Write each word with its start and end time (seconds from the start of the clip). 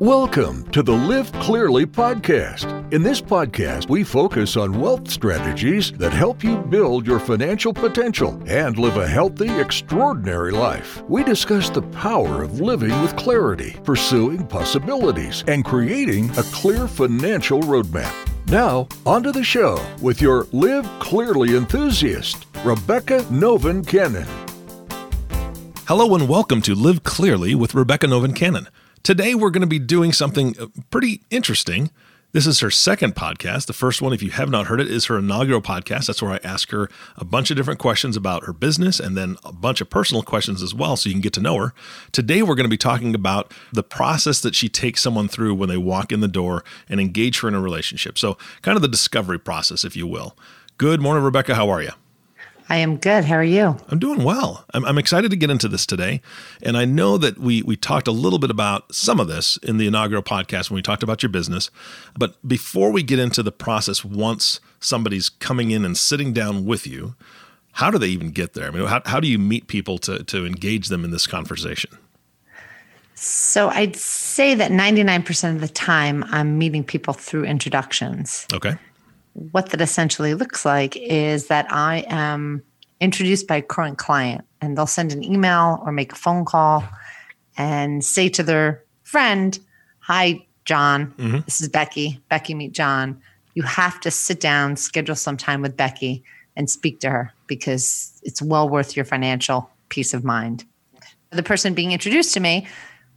Welcome 0.00 0.70
to 0.70 0.84
the 0.84 0.92
Live 0.92 1.32
Clearly 1.32 1.84
podcast. 1.84 2.92
In 2.94 3.02
this 3.02 3.20
podcast, 3.20 3.88
we 3.88 4.04
focus 4.04 4.56
on 4.56 4.78
wealth 4.80 5.10
strategies 5.10 5.90
that 5.94 6.12
help 6.12 6.44
you 6.44 6.58
build 6.58 7.04
your 7.04 7.18
financial 7.18 7.74
potential 7.74 8.40
and 8.46 8.78
live 8.78 8.96
a 8.96 9.08
healthy, 9.08 9.50
extraordinary 9.58 10.52
life. 10.52 11.02
We 11.08 11.24
discuss 11.24 11.68
the 11.68 11.82
power 11.82 12.44
of 12.44 12.60
living 12.60 12.92
with 13.02 13.16
clarity, 13.16 13.76
pursuing 13.82 14.46
possibilities, 14.46 15.42
and 15.48 15.64
creating 15.64 16.30
a 16.38 16.44
clear 16.44 16.86
financial 16.86 17.62
roadmap. 17.62 18.14
Now, 18.46 18.86
onto 19.04 19.32
the 19.32 19.42
show 19.42 19.84
with 20.00 20.22
your 20.22 20.46
Live 20.52 20.88
Clearly 21.00 21.56
enthusiast, 21.56 22.46
Rebecca 22.62 23.24
Novin 23.32 23.84
Cannon. 23.84 24.28
Hello 25.88 26.14
and 26.14 26.28
welcome 26.28 26.62
to 26.62 26.76
Live 26.76 27.02
Clearly 27.02 27.56
with 27.56 27.74
Rebecca 27.74 28.06
Novin 28.06 28.36
Cannon. 28.36 28.68
Today, 29.02 29.34
we're 29.34 29.50
going 29.50 29.62
to 29.62 29.66
be 29.66 29.78
doing 29.78 30.12
something 30.12 30.56
uh, 30.58 30.66
pretty 30.90 31.22
interesting. 31.30 31.90
This 32.32 32.46
is 32.46 32.60
her 32.60 32.70
second 32.70 33.14
podcast. 33.14 33.66
The 33.66 33.72
first 33.72 34.02
one, 34.02 34.12
if 34.12 34.22
you 34.22 34.30
have 34.32 34.50
not 34.50 34.66
heard 34.66 34.82
it, 34.82 34.90
is 34.90 35.06
her 35.06 35.18
inaugural 35.18 35.62
podcast. 35.62 36.08
That's 36.08 36.20
where 36.20 36.32
I 36.32 36.40
ask 36.44 36.70
her 36.72 36.90
a 37.16 37.24
bunch 37.24 37.50
of 37.50 37.56
different 37.56 37.80
questions 37.80 38.16
about 38.18 38.44
her 38.44 38.52
business 38.52 39.00
and 39.00 39.16
then 39.16 39.36
a 39.44 39.52
bunch 39.52 39.80
of 39.80 39.88
personal 39.88 40.22
questions 40.22 40.62
as 40.62 40.74
well 40.74 40.96
so 40.96 41.08
you 41.08 41.14
can 41.14 41.22
get 41.22 41.32
to 41.34 41.40
know 41.40 41.56
her. 41.56 41.72
Today, 42.12 42.42
we're 42.42 42.54
going 42.54 42.66
to 42.66 42.70
be 42.70 42.76
talking 42.76 43.14
about 43.14 43.54
the 43.72 43.82
process 43.82 44.40
that 44.42 44.54
she 44.54 44.68
takes 44.68 45.00
someone 45.00 45.26
through 45.26 45.54
when 45.54 45.70
they 45.70 45.78
walk 45.78 46.12
in 46.12 46.20
the 46.20 46.28
door 46.28 46.64
and 46.86 47.00
engage 47.00 47.40
her 47.40 47.48
in 47.48 47.54
a 47.54 47.60
relationship. 47.62 48.18
So, 48.18 48.36
kind 48.60 48.76
of 48.76 48.82
the 48.82 48.88
discovery 48.88 49.38
process, 49.38 49.82
if 49.82 49.96
you 49.96 50.06
will. 50.06 50.36
Good 50.76 51.00
morning, 51.00 51.24
Rebecca. 51.24 51.54
How 51.54 51.70
are 51.70 51.82
you? 51.82 51.92
I 52.70 52.76
am 52.76 52.96
good. 52.96 53.24
How 53.24 53.36
are 53.36 53.44
you? 53.44 53.78
I'm 53.88 53.98
doing 53.98 54.22
well. 54.22 54.66
I'm, 54.74 54.84
I'm, 54.84 54.98
excited 54.98 55.30
to 55.30 55.36
get 55.36 55.48
into 55.48 55.68
this 55.68 55.86
today. 55.86 56.20
And 56.62 56.76
I 56.76 56.84
know 56.84 57.16
that 57.16 57.38
we, 57.38 57.62
we 57.62 57.76
talked 57.76 58.06
a 58.06 58.12
little 58.12 58.38
bit 58.38 58.50
about 58.50 58.94
some 58.94 59.20
of 59.20 59.26
this 59.26 59.56
in 59.58 59.78
the 59.78 59.86
inaugural 59.86 60.22
podcast 60.22 60.70
when 60.70 60.76
we 60.76 60.82
talked 60.82 61.02
about 61.02 61.22
your 61.22 61.30
business. 61.30 61.70
But 62.18 62.36
before 62.46 62.90
we 62.90 63.02
get 63.02 63.18
into 63.18 63.42
the 63.42 63.52
process, 63.52 64.04
once 64.04 64.60
somebody's 64.80 65.30
coming 65.30 65.70
in 65.70 65.84
and 65.84 65.96
sitting 65.96 66.34
down 66.34 66.66
with 66.66 66.86
you, 66.86 67.14
how 67.72 67.90
do 67.90 67.96
they 67.96 68.08
even 68.08 68.32
get 68.32 68.52
there? 68.52 68.68
I 68.68 68.70
mean, 68.70 68.86
how, 68.86 69.00
how 69.06 69.20
do 69.20 69.28
you 69.28 69.38
meet 69.38 69.66
people 69.68 69.96
to, 69.98 70.22
to 70.24 70.44
engage 70.44 70.88
them 70.88 71.04
in 71.04 71.10
this 71.10 71.26
conversation? 71.26 71.96
So 73.14 73.70
I'd 73.70 73.96
say 73.96 74.54
that 74.54 74.70
99% 74.70 75.54
of 75.54 75.60
the 75.60 75.68
time 75.68 76.22
I'm 76.28 76.58
meeting 76.58 76.84
people 76.84 77.14
through 77.14 77.44
introductions. 77.44 78.46
Okay 78.52 78.76
what 79.52 79.70
that 79.70 79.80
essentially 79.80 80.34
looks 80.34 80.64
like 80.64 80.96
is 80.96 81.46
that 81.46 81.66
I 81.70 82.04
am 82.08 82.62
introduced 83.00 83.46
by 83.46 83.56
a 83.56 83.62
current 83.62 83.98
client 83.98 84.44
and 84.60 84.76
they'll 84.76 84.86
send 84.86 85.12
an 85.12 85.22
email 85.22 85.80
or 85.84 85.92
make 85.92 86.12
a 86.12 86.16
phone 86.16 86.44
call 86.44 86.84
and 87.56 88.04
say 88.04 88.28
to 88.30 88.42
their 88.42 88.82
friend, 89.02 89.58
Hi, 90.00 90.44
John, 90.64 91.12
mm-hmm. 91.12 91.40
this 91.44 91.60
is 91.60 91.68
Becky. 91.68 92.20
Becky, 92.28 92.54
meet 92.54 92.72
John. 92.72 93.20
You 93.54 93.62
have 93.62 94.00
to 94.00 94.10
sit 94.10 94.40
down, 94.40 94.76
schedule 94.76 95.14
some 95.14 95.36
time 95.36 95.62
with 95.62 95.76
Becky 95.76 96.24
and 96.56 96.68
speak 96.68 97.00
to 97.00 97.10
her 97.10 97.32
because 97.46 98.20
it's 98.22 98.42
well 98.42 98.68
worth 98.68 98.96
your 98.96 99.04
financial 99.04 99.70
peace 99.88 100.14
of 100.14 100.24
mind. 100.24 100.64
The 101.30 101.42
person 101.42 101.74
being 101.74 101.92
introduced 101.92 102.34
to 102.34 102.40
me, 102.40 102.66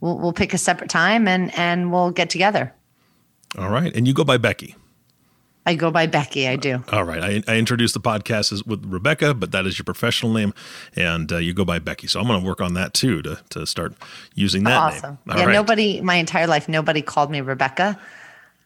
we'll, 0.00 0.18
we'll 0.18 0.32
pick 0.32 0.54
a 0.54 0.58
separate 0.58 0.90
time 0.90 1.26
and, 1.26 1.56
and 1.58 1.92
we'll 1.92 2.10
get 2.10 2.30
together. 2.30 2.72
All 3.58 3.70
right. 3.70 3.94
And 3.94 4.06
you 4.06 4.14
go 4.14 4.24
by 4.24 4.36
Becky. 4.36 4.76
I 5.64 5.74
go 5.76 5.90
by 5.90 6.06
Becky. 6.06 6.48
I 6.48 6.56
do. 6.56 6.82
All 6.90 7.04
right. 7.04 7.22
I, 7.22 7.52
I 7.52 7.56
introduced 7.56 7.94
the 7.94 8.00
podcast 8.00 8.52
as 8.52 8.64
with 8.64 8.84
Rebecca, 8.84 9.32
but 9.32 9.52
that 9.52 9.64
is 9.64 9.78
your 9.78 9.84
professional 9.84 10.32
name, 10.32 10.54
and 10.96 11.30
uh, 11.32 11.36
you 11.36 11.54
go 11.54 11.64
by 11.64 11.78
Becky. 11.78 12.08
So 12.08 12.20
I'm 12.20 12.26
going 12.26 12.40
to 12.40 12.46
work 12.46 12.60
on 12.60 12.74
that 12.74 12.94
too 12.94 13.22
to 13.22 13.40
to 13.50 13.66
start 13.66 13.94
using 14.34 14.64
that. 14.64 14.76
Awesome. 14.76 15.18
yeah. 15.26 15.44
Right. 15.44 15.52
Nobody, 15.52 16.00
my 16.00 16.16
entire 16.16 16.46
life, 16.46 16.68
nobody 16.68 17.00
called 17.00 17.30
me 17.30 17.40
Rebecca, 17.40 17.98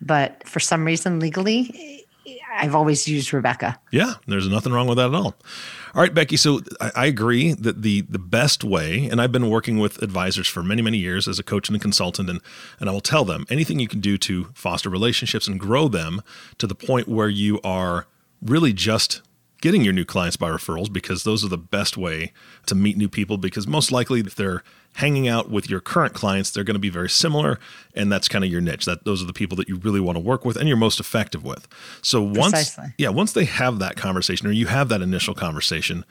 but 0.01 0.47
for 0.49 0.61
some 0.61 0.85
reason, 0.85 1.21
legally, 1.21 2.07
I've 2.57 2.75
always 2.75 3.07
used 3.07 3.33
Rebecca. 3.33 3.79
Yeah, 3.91 4.15
there's 4.27 4.49
nothing 4.49 4.73
wrong 4.73 4.87
with 4.89 4.97
that 4.97 5.09
at 5.09 5.15
all. 5.15 5.35
All 5.97 6.03
right, 6.03 6.13
Becky. 6.13 6.37
So 6.37 6.61
I, 6.79 6.93
I, 6.95 7.07
agree 7.07 7.55
that 7.55 7.81
the 7.81 8.03
the 8.03 8.19
best 8.19 8.63
way, 8.63 9.09
and 9.11 9.19
I've 9.19 9.33
been 9.33 9.49
working 9.49 9.79
with 9.79 10.03
advisors 10.03 10.47
for 10.47 10.63
many 10.63 10.83
many 10.83 10.99
years 10.99 11.27
as 11.27 11.39
a 11.39 11.43
coach 11.43 11.71
and 11.71 11.77
a 11.77 11.81
consultant, 11.81 12.29
and 12.29 12.43
and 12.79 12.91
I 12.91 12.93
will 12.93 13.01
tell 13.01 13.25
them 13.25 13.47
anything 13.49 13.81
you 13.81 13.89
can 13.89 14.01
do 14.01 14.19
to 14.19 14.45
foster 14.53 14.91
relationships 14.91 15.49
and 15.49 15.59
grow 15.59 15.89
them 15.89 16.21
to 16.59 16.67
the 16.67 16.75
point 16.75 17.09
where 17.09 17.31
you 17.31 17.63
are 17.65 18.07
really 18.43 18.75
just 18.75 19.23
getting 19.67 19.83
your 19.83 19.93
new 19.93 20.05
clients 20.05 20.37
by 20.37 20.49
referrals 20.49 20.93
because 20.93 21.25
those 21.25 21.45
are 21.45 21.49
the 21.49 21.59
best 21.59 21.97
way 21.97 22.33
to 22.67 22.75
meet 22.77 22.97
new 22.97 23.09
people 23.09 23.37
because 23.37 23.67
most 23.67 23.91
likely 23.91 24.21
if 24.21 24.33
they're 24.33 24.63
hanging 24.95 25.27
out 25.27 25.51
with 25.51 25.69
your 25.69 25.81
current 25.81 26.15
clients 26.15 26.53
they're 26.53 26.63
going 26.63 26.77
to 26.77 26.79
be 26.79 26.89
very 26.89 27.11
similar 27.11 27.59
and 27.93 28.13
that's 28.13 28.29
kind 28.29 28.45
of 28.45 28.51
your 28.53 28.61
niche. 28.61 28.85
That 28.85 29.05
those 29.05 29.21
are 29.21 29.27
the 29.27 29.33
people 29.33 29.57
that 29.57 29.69
you 29.69 29.75
really 29.75 29.99
want 29.99 30.15
to 30.15 30.21
work 30.21 30.45
with 30.45 30.57
and 30.57 30.69
you're 30.69 30.77
most 30.77 31.01
effective 31.01 31.43
with. 31.43 31.67
So 32.01 32.23
once 32.23 32.53
Precisely. 32.53 32.95
yeah 32.97 33.09
once 33.09 33.33
they 33.33 33.45
have 33.45 33.81
that 33.81 33.97
conversation 33.97 34.47
or 34.47 34.53
you 34.53 34.69
have 34.69 34.89
that 34.89 35.03
initial 35.03 35.35
conversation 35.35 36.05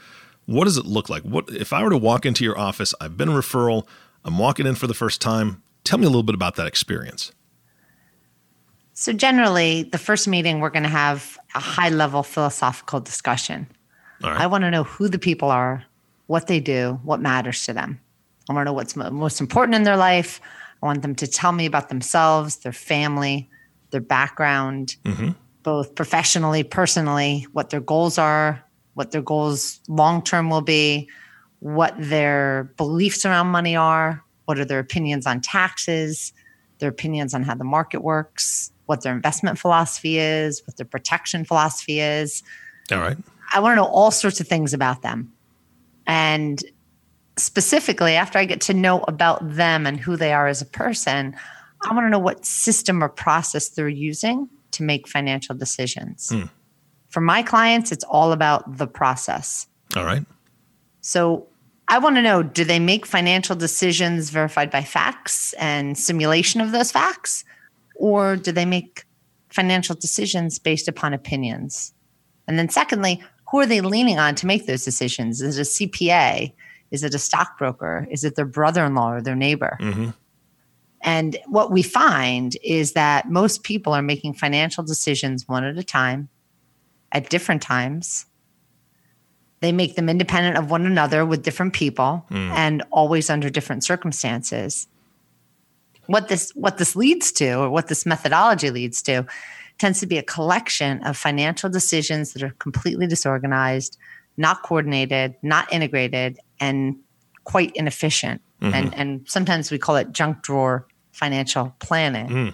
what 0.47 0.65
does 0.65 0.77
it 0.77 0.85
look 0.85 1.07
like? 1.09 1.23
What 1.23 1.49
if 1.49 1.71
i 1.71 1.81
were 1.81 1.91
to 1.91 1.97
walk 1.97 2.25
into 2.25 2.43
your 2.43 2.59
office 2.59 2.93
i've 2.99 3.15
been 3.15 3.29
a 3.29 3.31
referral 3.31 3.87
i'm 4.25 4.37
walking 4.37 4.67
in 4.67 4.75
for 4.75 4.87
the 4.87 4.93
first 4.93 5.21
time 5.21 5.63
tell 5.85 5.97
me 5.97 6.05
a 6.05 6.09
little 6.09 6.23
bit 6.23 6.35
about 6.35 6.55
that 6.57 6.67
experience 6.67 7.31
so, 8.97 9.11
generally, 9.11 9.83
the 9.83 9.97
first 9.97 10.25
meeting, 10.25 10.61
we're 10.61 10.69
going 10.69 10.83
to 10.83 10.89
have 10.89 11.37
a 11.53 11.59
high 11.59 11.89
level 11.89 12.23
philosophical 12.23 13.01
discussion. 13.01 13.67
Right. 14.23 14.39
I 14.39 14.47
want 14.47 14.63
to 14.63 14.71
know 14.71 14.85
who 14.85 15.09
the 15.09 15.19
people 15.19 15.51
are, 15.51 15.83
what 16.27 16.47
they 16.47 16.61
do, 16.61 17.01
what 17.03 17.19
matters 17.19 17.65
to 17.65 17.73
them. 17.73 17.99
I 18.49 18.53
want 18.53 18.65
to 18.65 18.71
know 18.71 18.73
what's 18.73 18.95
most 18.95 19.41
important 19.41 19.75
in 19.75 19.83
their 19.83 19.97
life. 19.97 20.39
I 20.81 20.85
want 20.85 21.01
them 21.01 21.13
to 21.15 21.27
tell 21.27 21.51
me 21.51 21.65
about 21.65 21.89
themselves, 21.89 22.57
their 22.57 22.71
family, 22.71 23.49
their 23.89 23.99
background, 23.99 24.95
mm-hmm. 25.03 25.31
both 25.63 25.93
professionally, 25.95 26.63
personally, 26.63 27.47
what 27.51 27.71
their 27.71 27.81
goals 27.81 28.17
are, 28.17 28.63
what 28.93 29.11
their 29.11 29.21
goals 29.21 29.81
long 29.89 30.21
term 30.21 30.49
will 30.49 30.61
be, 30.61 31.09
what 31.59 31.93
their 31.97 32.71
beliefs 32.77 33.25
around 33.25 33.47
money 33.47 33.75
are, 33.75 34.23
what 34.45 34.57
are 34.57 34.65
their 34.65 34.79
opinions 34.79 35.27
on 35.27 35.41
taxes, 35.41 36.31
their 36.79 36.89
opinions 36.89 37.33
on 37.33 37.43
how 37.43 37.55
the 37.55 37.65
market 37.65 38.01
works, 38.01 38.71
what 38.85 39.01
their 39.01 39.13
investment 39.13 39.57
philosophy 39.57 40.17
is, 40.17 40.61
what 40.65 40.77
their 40.77 40.85
protection 40.85 41.45
philosophy 41.45 41.99
is. 41.99 42.43
All 42.91 42.99
right. 42.99 43.17
I 43.53 43.59
want 43.59 43.73
to 43.73 43.75
know 43.77 43.87
all 43.87 44.11
sorts 44.11 44.39
of 44.39 44.47
things 44.47 44.73
about 44.73 45.01
them. 45.01 45.31
And 46.07 46.63
specifically, 47.37 48.13
after 48.13 48.39
I 48.39 48.45
get 48.45 48.61
to 48.61 48.73
know 48.73 49.03
about 49.07 49.55
them 49.55 49.85
and 49.85 49.99
who 49.99 50.15
they 50.17 50.33
are 50.33 50.47
as 50.47 50.61
a 50.61 50.65
person, 50.65 51.35
I 51.83 51.93
want 51.93 52.05
to 52.05 52.09
know 52.09 52.19
what 52.19 52.45
system 52.45 53.03
or 53.03 53.09
process 53.09 53.69
they're 53.69 53.87
using 53.87 54.49
to 54.71 54.83
make 54.83 55.07
financial 55.07 55.55
decisions. 55.55 56.29
Hmm. 56.29 56.43
For 57.09 57.21
my 57.21 57.43
clients, 57.43 57.91
it's 57.91 58.03
all 58.03 58.31
about 58.31 58.77
the 58.77 58.87
process. 58.87 59.67
All 59.95 60.05
right. 60.05 60.25
So 61.01 61.47
I 61.87 61.99
want 61.99 62.15
to 62.15 62.21
know 62.21 62.43
do 62.43 62.63
they 62.63 62.79
make 62.79 63.05
financial 63.05 63.55
decisions 63.55 64.29
verified 64.29 64.71
by 64.71 64.83
facts 64.83 65.53
and 65.53 65.97
simulation 65.97 66.61
of 66.61 66.71
those 66.71 66.91
facts? 66.91 67.45
Or 67.95 68.35
do 68.35 68.51
they 68.51 68.65
make 68.65 69.05
financial 69.49 69.95
decisions 69.95 70.59
based 70.59 70.87
upon 70.87 71.13
opinions? 71.13 71.93
And 72.47 72.59
then, 72.59 72.69
secondly, 72.69 73.23
who 73.49 73.59
are 73.59 73.65
they 73.65 73.81
leaning 73.81 74.19
on 74.19 74.35
to 74.35 74.45
make 74.45 74.65
those 74.67 74.83
decisions? 74.83 75.41
Is 75.41 75.57
it 75.57 75.61
a 75.61 75.87
CPA? 75.87 76.53
Is 76.91 77.03
it 77.03 77.15
a 77.15 77.19
stockbroker? 77.19 78.07
Is 78.11 78.23
it 78.23 78.35
their 78.35 78.45
brother 78.45 78.85
in 78.85 78.95
law 78.95 79.13
or 79.13 79.21
their 79.21 79.35
neighbor? 79.35 79.77
Mm-hmm. 79.81 80.09
And 81.01 81.37
what 81.47 81.71
we 81.71 81.83
find 81.83 82.57
is 82.63 82.93
that 82.93 83.29
most 83.29 83.63
people 83.63 83.93
are 83.93 84.01
making 84.01 84.33
financial 84.33 84.83
decisions 84.83 85.47
one 85.47 85.63
at 85.63 85.77
a 85.77 85.83
time 85.83 86.29
at 87.11 87.29
different 87.29 87.61
times. 87.61 88.25
They 89.59 89.71
make 89.71 89.95
them 89.95 90.09
independent 90.09 90.57
of 90.57 90.71
one 90.71 90.85
another 90.85 91.25
with 91.25 91.43
different 91.43 91.73
people 91.73 92.25
mm. 92.29 92.49
and 92.51 92.83
always 92.91 93.29
under 93.29 93.49
different 93.49 93.83
circumstances 93.83 94.87
what 96.07 96.27
this 96.27 96.51
what 96.51 96.77
this 96.77 96.95
leads 96.95 97.31
to 97.33 97.53
or 97.53 97.69
what 97.69 97.87
this 97.87 98.05
methodology 98.05 98.69
leads 98.69 99.01
to 99.03 99.25
tends 99.77 99.99
to 99.99 100.05
be 100.05 100.17
a 100.17 100.23
collection 100.23 101.03
of 101.03 101.17
financial 101.17 101.69
decisions 101.69 102.33
that 102.33 102.43
are 102.43 102.55
completely 102.59 103.07
disorganized 103.07 103.97
not 104.37 104.63
coordinated 104.63 105.35
not 105.41 105.71
integrated 105.71 106.39
and 106.59 106.97
quite 107.43 107.71
inefficient 107.75 108.41
mm-hmm. 108.61 108.73
and 108.73 108.93
and 108.95 109.25
sometimes 109.27 109.71
we 109.71 109.77
call 109.77 109.95
it 109.95 110.11
junk 110.11 110.41
drawer 110.41 110.87
financial 111.11 111.73
planning 111.79 112.27
mm. 112.27 112.53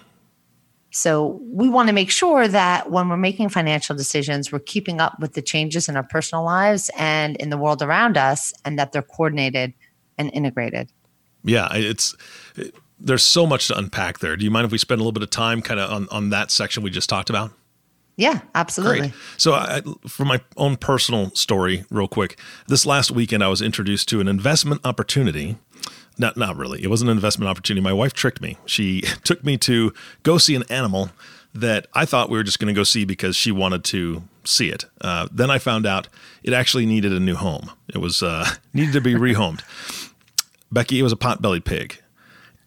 so 0.90 1.40
we 1.44 1.68
want 1.68 1.88
to 1.88 1.92
make 1.92 2.10
sure 2.10 2.46
that 2.46 2.90
when 2.90 3.08
we're 3.08 3.16
making 3.16 3.48
financial 3.48 3.96
decisions 3.96 4.52
we're 4.52 4.58
keeping 4.60 5.00
up 5.00 5.18
with 5.18 5.34
the 5.34 5.42
changes 5.42 5.88
in 5.88 5.96
our 5.96 6.04
personal 6.04 6.44
lives 6.44 6.90
and 6.96 7.36
in 7.36 7.50
the 7.50 7.58
world 7.58 7.82
around 7.82 8.16
us 8.16 8.52
and 8.64 8.78
that 8.78 8.92
they're 8.92 9.02
coordinated 9.02 9.72
and 10.18 10.30
integrated 10.32 10.90
yeah 11.44 11.68
it's 11.72 12.14
there's 13.04 13.22
so 13.22 13.46
much 13.46 13.68
to 13.68 13.76
unpack 13.76 14.20
there. 14.20 14.36
Do 14.36 14.44
you 14.44 14.50
mind 14.50 14.66
if 14.66 14.72
we 14.72 14.78
spend 14.78 15.00
a 15.00 15.02
little 15.02 15.12
bit 15.12 15.22
of 15.22 15.30
time 15.30 15.60
kind 15.62 15.80
of 15.80 15.90
on, 15.90 16.08
on 16.10 16.30
that 16.30 16.50
section 16.50 16.82
we 16.82 16.90
just 16.90 17.08
talked 17.08 17.30
about? 17.30 17.50
Yeah, 18.16 18.40
absolutely. 18.54 18.98
Great. 18.98 19.12
So, 19.38 19.54
I, 19.54 19.82
for 20.06 20.24
my 20.24 20.40
own 20.56 20.76
personal 20.76 21.30
story, 21.34 21.84
real 21.90 22.08
quick, 22.08 22.38
this 22.68 22.84
last 22.84 23.10
weekend 23.10 23.42
I 23.42 23.48
was 23.48 23.62
introduced 23.62 24.08
to 24.10 24.20
an 24.20 24.28
investment 24.28 24.82
opportunity 24.84 25.56
Not, 26.18 26.36
not 26.36 26.56
really. 26.56 26.82
It 26.82 26.88
wasn't 26.88 27.10
an 27.10 27.16
investment 27.16 27.48
opportunity. 27.48 27.82
My 27.82 27.92
wife 27.92 28.12
tricked 28.12 28.40
me. 28.42 28.58
She 28.66 29.00
took 29.24 29.42
me 29.44 29.56
to 29.58 29.92
go 30.22 30.38
see 30.38 30.54
an 30.54 30.64
animal 30.68 31.10
that 31.54 31.86
I 31.94 32.04
thought 32.04 32.30
we 32.30 32.36
were 32.38 32.42
just 32.42 32.58
going 32.58 32.72
to 32.72 32.78
go 32.78 32.84
see 32.84 33.04
because 33.04 33.36
she 33.36 33.50
wanted 33.50 33.84
to 33.84 34.22
see 34.44 34.68
it. 34.70 34.84
Uh, 35.00 35.28
then 35.30 35.50
I 35.50 35.58
found 35.58 35.86
out 35.86 36.08
it 36.42 36.52
actually 36.52 36.86
needed 36.86 37.12
a 37.12 37.20
new 37.20 37.34
home. 37.34 37.70
It 37.88 37.98
was 37.98 38.22
uh, 38.22 38.46
needed 38.74 38.92
to 38.92 39.00
be 39.00 39.14
rehomed. 39.14 39.62
Becky, 40.70 40.98
it 40.98 41.02
was 41.02 41.12
a 41.12 41.16
pot-bellied 41.16 41.64
pig, 41.64 42.00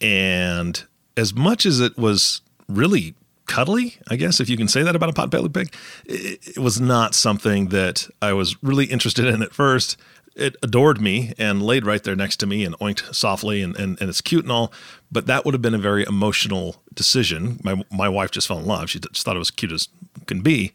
and 0.02 0.84
as 1.18 1.34
much 1.34 1.66
as 1.66 1.80
it 1.80 1.98
was 1.98 2.42
really 2.68 3.16
cuddly, 3.48 3.96
I 4.10 4.16
guess 4.16 4.40
if 4.40 4.50
you 4.50 4.58
can 4.58 4.68
say 4.68 4.84
that 4.84 4.96
about 4.96 5.10
a 5.10 5.14
pot-bellied 5.14 5.54
pig, 5.54 5.74
it, 6.06 6.56
it 6.56 6.60
was 6.60 6.82
not 6.82 7.16
something 7.16 7.68
that 7.70 8.10
I 8.22 8.34
was 8.34 8.62
really 8.64 8.86
interested 8.86 9.26
in 9.26 9.42
at 9.42 9.54
first. 9.54 9.98
It 10.36 10.58
adored 10.62 11.00
me 11.00 11.34
and 11.38 11.62
laid 11.62 11.86
right 11.86 12.04
there 12.04 12.16
next 12.16 12.38
to 12.38 12.46
me 12.46 12.66
and 12.66 12.76
oinked 12.80 13.16
softly 13.16 13.62
and, 13.62 13.76
and, 13.78 14.00
and 14.02 14.10
it's 14.10 14.20
cute 14.20 14.44
and 14.44 14.52
all 14.52 14.74
but 15.16 15.28
that 15.28 15.46
would 15.46 15.54
have 15.54 15.62
been 15.62 15.74
a 15.74 15.78
very 15.78 16.04
emotional 16.04 16.84
decision. 16.94 17.58
My, 17.64 17.82
my 17.90 18.10
wife 18.10 18.32
just 18.32 18.50
fell 18.50 18.60
in 18.60 18.66
love. 18.66 18.90
She 18.90 19.00
just 19.00 19.24
thought 19.24 19.38
it 19.38 19.40
was 19.40 19.50
cute 19.50 19.72
as 19.72 19.88
can 20.28 20.42
be 20.42 20.74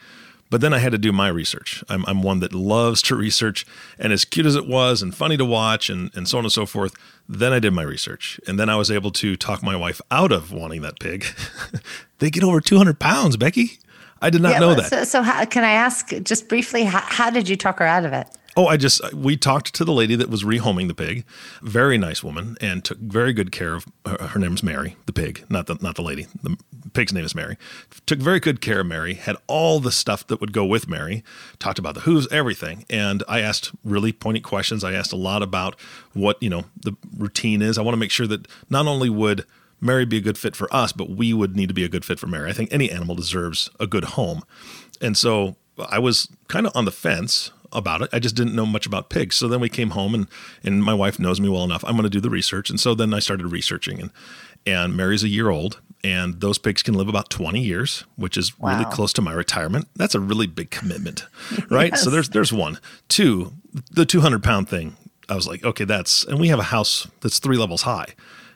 but 0.51 0.61
then 0.61 0.75
i 0.75 0.79
had 0.79 0.93
to 0.93 0.99
do 0.99 1.13
my 1.13 1.29
research. 1.29 1.83
I'm, 1.89 2.05
I'm 2.07 2.23
one 2.23 2.41
that 2.41 2.53
loves 2.53 3.01
to 3.03 3.17
research 3.17 3.65
and 3.99 4.13
as 4.13 4.25
cute 4.25 4.47
as 4.47 4.57
it 4.57 4.67
was 4.67 5.03
and 5.03 5.15
funny 5.15 5.37
to 5.37 5.45
watch 5.45 5.89
and, 5.89 6.11
and 6.15 6.29
so 6.29 6.39
on 6.39 6.45
and 6.45 6.53
so 6.53 6.67
forth 6.67 6.95
then 7.29 7.53
i 7.53 7.59
did 7.59 7.73
my 7.73 7.83
research. 7.83 8.41
And 8.47 8.59
then 8.59 8.69
i 8.69 8.77
was 8.77 8.91
able 8.91 9.11
to 9.13 9.37
talk 9.37 9.63
my 9.63 9.77
wife 9.77 10.01
out 10.11 10.33
of 10.33 10.53
wanting 10.53 10.83
that 10.83 11.01
pig. 11.01 11.25
They 12.21 12.29
get 12.29 12.45
over 12.45 12.61
200 12.61 12.99
pounds 12.99 13.39
becky. 13.39 13.79
I 14.21 14.29
did 14.29 14.43
not 14.43 14.53
yeah, 14.53 14.59
know 14.59 14.75
that. 14.75 14.91
so, 14.91 15.05
so 15.05 15.23
how, 15.23 15.43
can 15.47 15.65
i 15.65 15.73
ask 15.73 16.11
just 16.23 16.49
briefly 16.49 16.85
how, 16.85 17.01
how 17.01 17.31
did 17.31 17.49
you 17.49 17.57
talk 17.57 17.79
her 17.79 17.87
out 17.87 18.05
of 18.05 18.13
it 18.13 18.29
Oh, 18.57 18.67
I 18.67 18.77
just 18.77 19.01
we 19.15 19.37
talked 19.37 19.75
to 19.75 19.85
the 19.85 19.93
lady 19.93 20.17
that 20.17 20.29
was 20.29 20.43
rehoming 20.43 20.89
the 20.89 20.95
pig, 20.95 21.25
very 21.63 21.97
nice 21.97 22.25
woman, 22.25 22.57
and 22.61 22.85
took 22.85 22.99
very 22.99 23.33
good 23.33 23.53
care 23.53 23.75
of 23.75 23.87
her, 24.05 24.29
her 24.29 24.39
name's 24.41 24.63
Mary, 24.63 24.97
the 25.07 25.13
pig, 25.13 25.45
not 25.49 25.67
the 25.67 25.77
not 25.81 25.95
the 25.95 26.03
lady. 26.03 26.27
The 26.43 26.57
pig's 26.93 27.13
name 27.13 27.25
is 27.25 27.35
Mary. 27.35 27.57
Took 28.07 28.19
very 28.19 28.41
good 28.41 28.61
care 28.61 28.81
of 28.81 28.87
Mary. 28.87 29.15
Had 29.15 29.37
all 29.47 29.79
the 29.79 29.93
stuff 29.93 30.27
that 30.27 30.41
would 30.41 30.53
go 30.53 30.65
with 30.65 30.89
Mary. 30.89 31.23
Talked 31.59 31.79
about 31.79 31.95
the 31.95 32.01
who's, 32.01 32.31
everything, 32.33 32.85
and 32.91 33.23
I 33.29 33.41
asked 33.41 33.71
really 33.85 34.13
pointed 34.13 34.43
questions. 34.43 34.83
I 34.83 34.95
asked 34.95 35.13
a 35.13 35.17
lot 35.17 35.43
about 35.43 35.79
what 36.13 36.43
you 36.43 36.51
know 36.51 36.65
the 36.77 36.97
routine 37.17 37.63
is. 37.63 37.79
I 37.79 37.83
want 37.83 37.93
to 37.95 38.01
make 38.01 38.11
sure 38.11 38.27
that 38.27 38.49
not 38.69 38.87
only 38.87 39.11
would 39.11 39.45
Mary 39.81 40.05
be 40.05 40.19
a 40.19 40.21
good 40.21 40.37
fit 40.37 40.57
for 40.57 40.73
us, 40.75 40.93
but 40.93 41.11
we 41.11 41.33
would 41.33 41.55
need 41.55 41.69
to 41.69 41.75
be 41.75 41.85
a 41.85 41.89
good 41.89 42.05
fit 42.05 42.19
for 42.19 42.27
Mary. 42.27 42.51
I 42.51 42.53
think 42.53 42.73
any 42.73 42.91
animal 42.91 43.15
deserves 43.15 43.71
a 43.79 43.87
good 43.87 44.05
home, 44.05 44.43
and 45.01 45.17
so 45.17 45.55
I 45.89 46.01
was 46.01 46.29
kind 46.49 46.67
of 46.67 46.73
on 46.75 46.85
the 46.85 46.91
fence 46.91 47.53
about 47.73 48.03
it. 48.03 48.11
I 48.13 48.19
just 48.19 48.35
didn't 48.35 48.55
know 48.55 48.67
much 48.67 48.87
about 48.87 49.11
pigs. 49.11 49.37
So 49.37 49.49
then 49.49 49.61
we 49.61 49.69
came 49.69 49.91
home 49.91 50.15
and 50.15 50.27
and 50.63 50.83
my 50.83 50.95
wife 50.95 51.19
knows 51.19 51.41
me 51.41 51.49
well 51.49 51.65
enough. 51.65 51.85
I'm 51.85 51.93
going 51.93 52.05
to 52.05 52.11
do 52.11 52.21
the 52.21 52.31
research. 52.31 52.71
And 52.71 52.81
so 52.81 52.95
then 52.95 53.15
I 53.15 53.19
started 53.19 53.47
researching 53.47 54.01
and 54.01 54.11
and 54.67 54.97
Mary's 54.97 55.23
a 55.23 55.29
year 55.29 55.51
old 55.51 55.81
and 56.03 56.41
those 56.41 56.59
pigs 56.59 56.83
can 56.83 56.95
live 56.95 57.09
about 57.09 57.31
20 57.31 57.61
years, 57.61 58.05
which 58.17 58.37
is 58.37 58.59
wow. 58.59 58.73
really 58.73 58.91
close 58.91 59.13
to 59.15 59.23
my 59.23 59.33
retirement. 59.33 59.89
That's 59.97 60.15
a 60.15 60.21
really 60.21 60.47
big 60.47 60.71
commitment, 60.71 61.27
right? 61.71 61.93
yes. 61.93 62.03
So 62.03 62.11
there's 62.11 62.31
there's 62.31 62.53
one. 62.53 62.79
Two, 63.09 63.53
the 63.91 64.07
200 64.07 64.43
pound 64.43 64.69
thing. 64.69 64.97
I 65.29 65.35
was 65.35 65.47
like, 65.47 65.65
okay, 65.65 65.85
that's 65.85 66.25
and 66.25 66.41
we 66.41 66.49
have 66.49 66.59
a 66.59 66.65
house 66.65 67.07
that's 67.21 67.39
three 67.39 67.57
levels 67.57 67.83
high. 67.83 68.07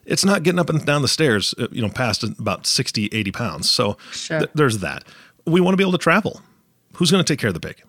It's 0.06 0.25
not 0.25 0.43
getting 0.43 0.58
up 0.58 0.69
and 0.69 0.84
down 0.84 1.00
the 1.00 1.08
stairs, 1.08 1.55
uh, 1.58 1.69
you 1.72 1.81
know, 1.81 1.88
past 1.88 2.25
about 2.25 2.66
60, 2.66 3.08
80 3.11 3.32
pounds. 3.32 3.70
So 3.70 3.96
sure. 4.12 4.40
th- 4.40 4.50
there's 4.55 4.78
that. 4.78 5.05
We 5.46 5.62
want 5.62 5.72
to 5.72 5.76
be 5.78 5.84
able 5.84 5.93
to 5.93 5.99
travel. 5.99 6.43
Who's 6.94 7.11
going 7.11 7.25
to 7.25 7.32
take 7.32 7.40
care 7.40 7.49
of 7.49 7.55
the 7.55 7.61
pig? 7.61 7.82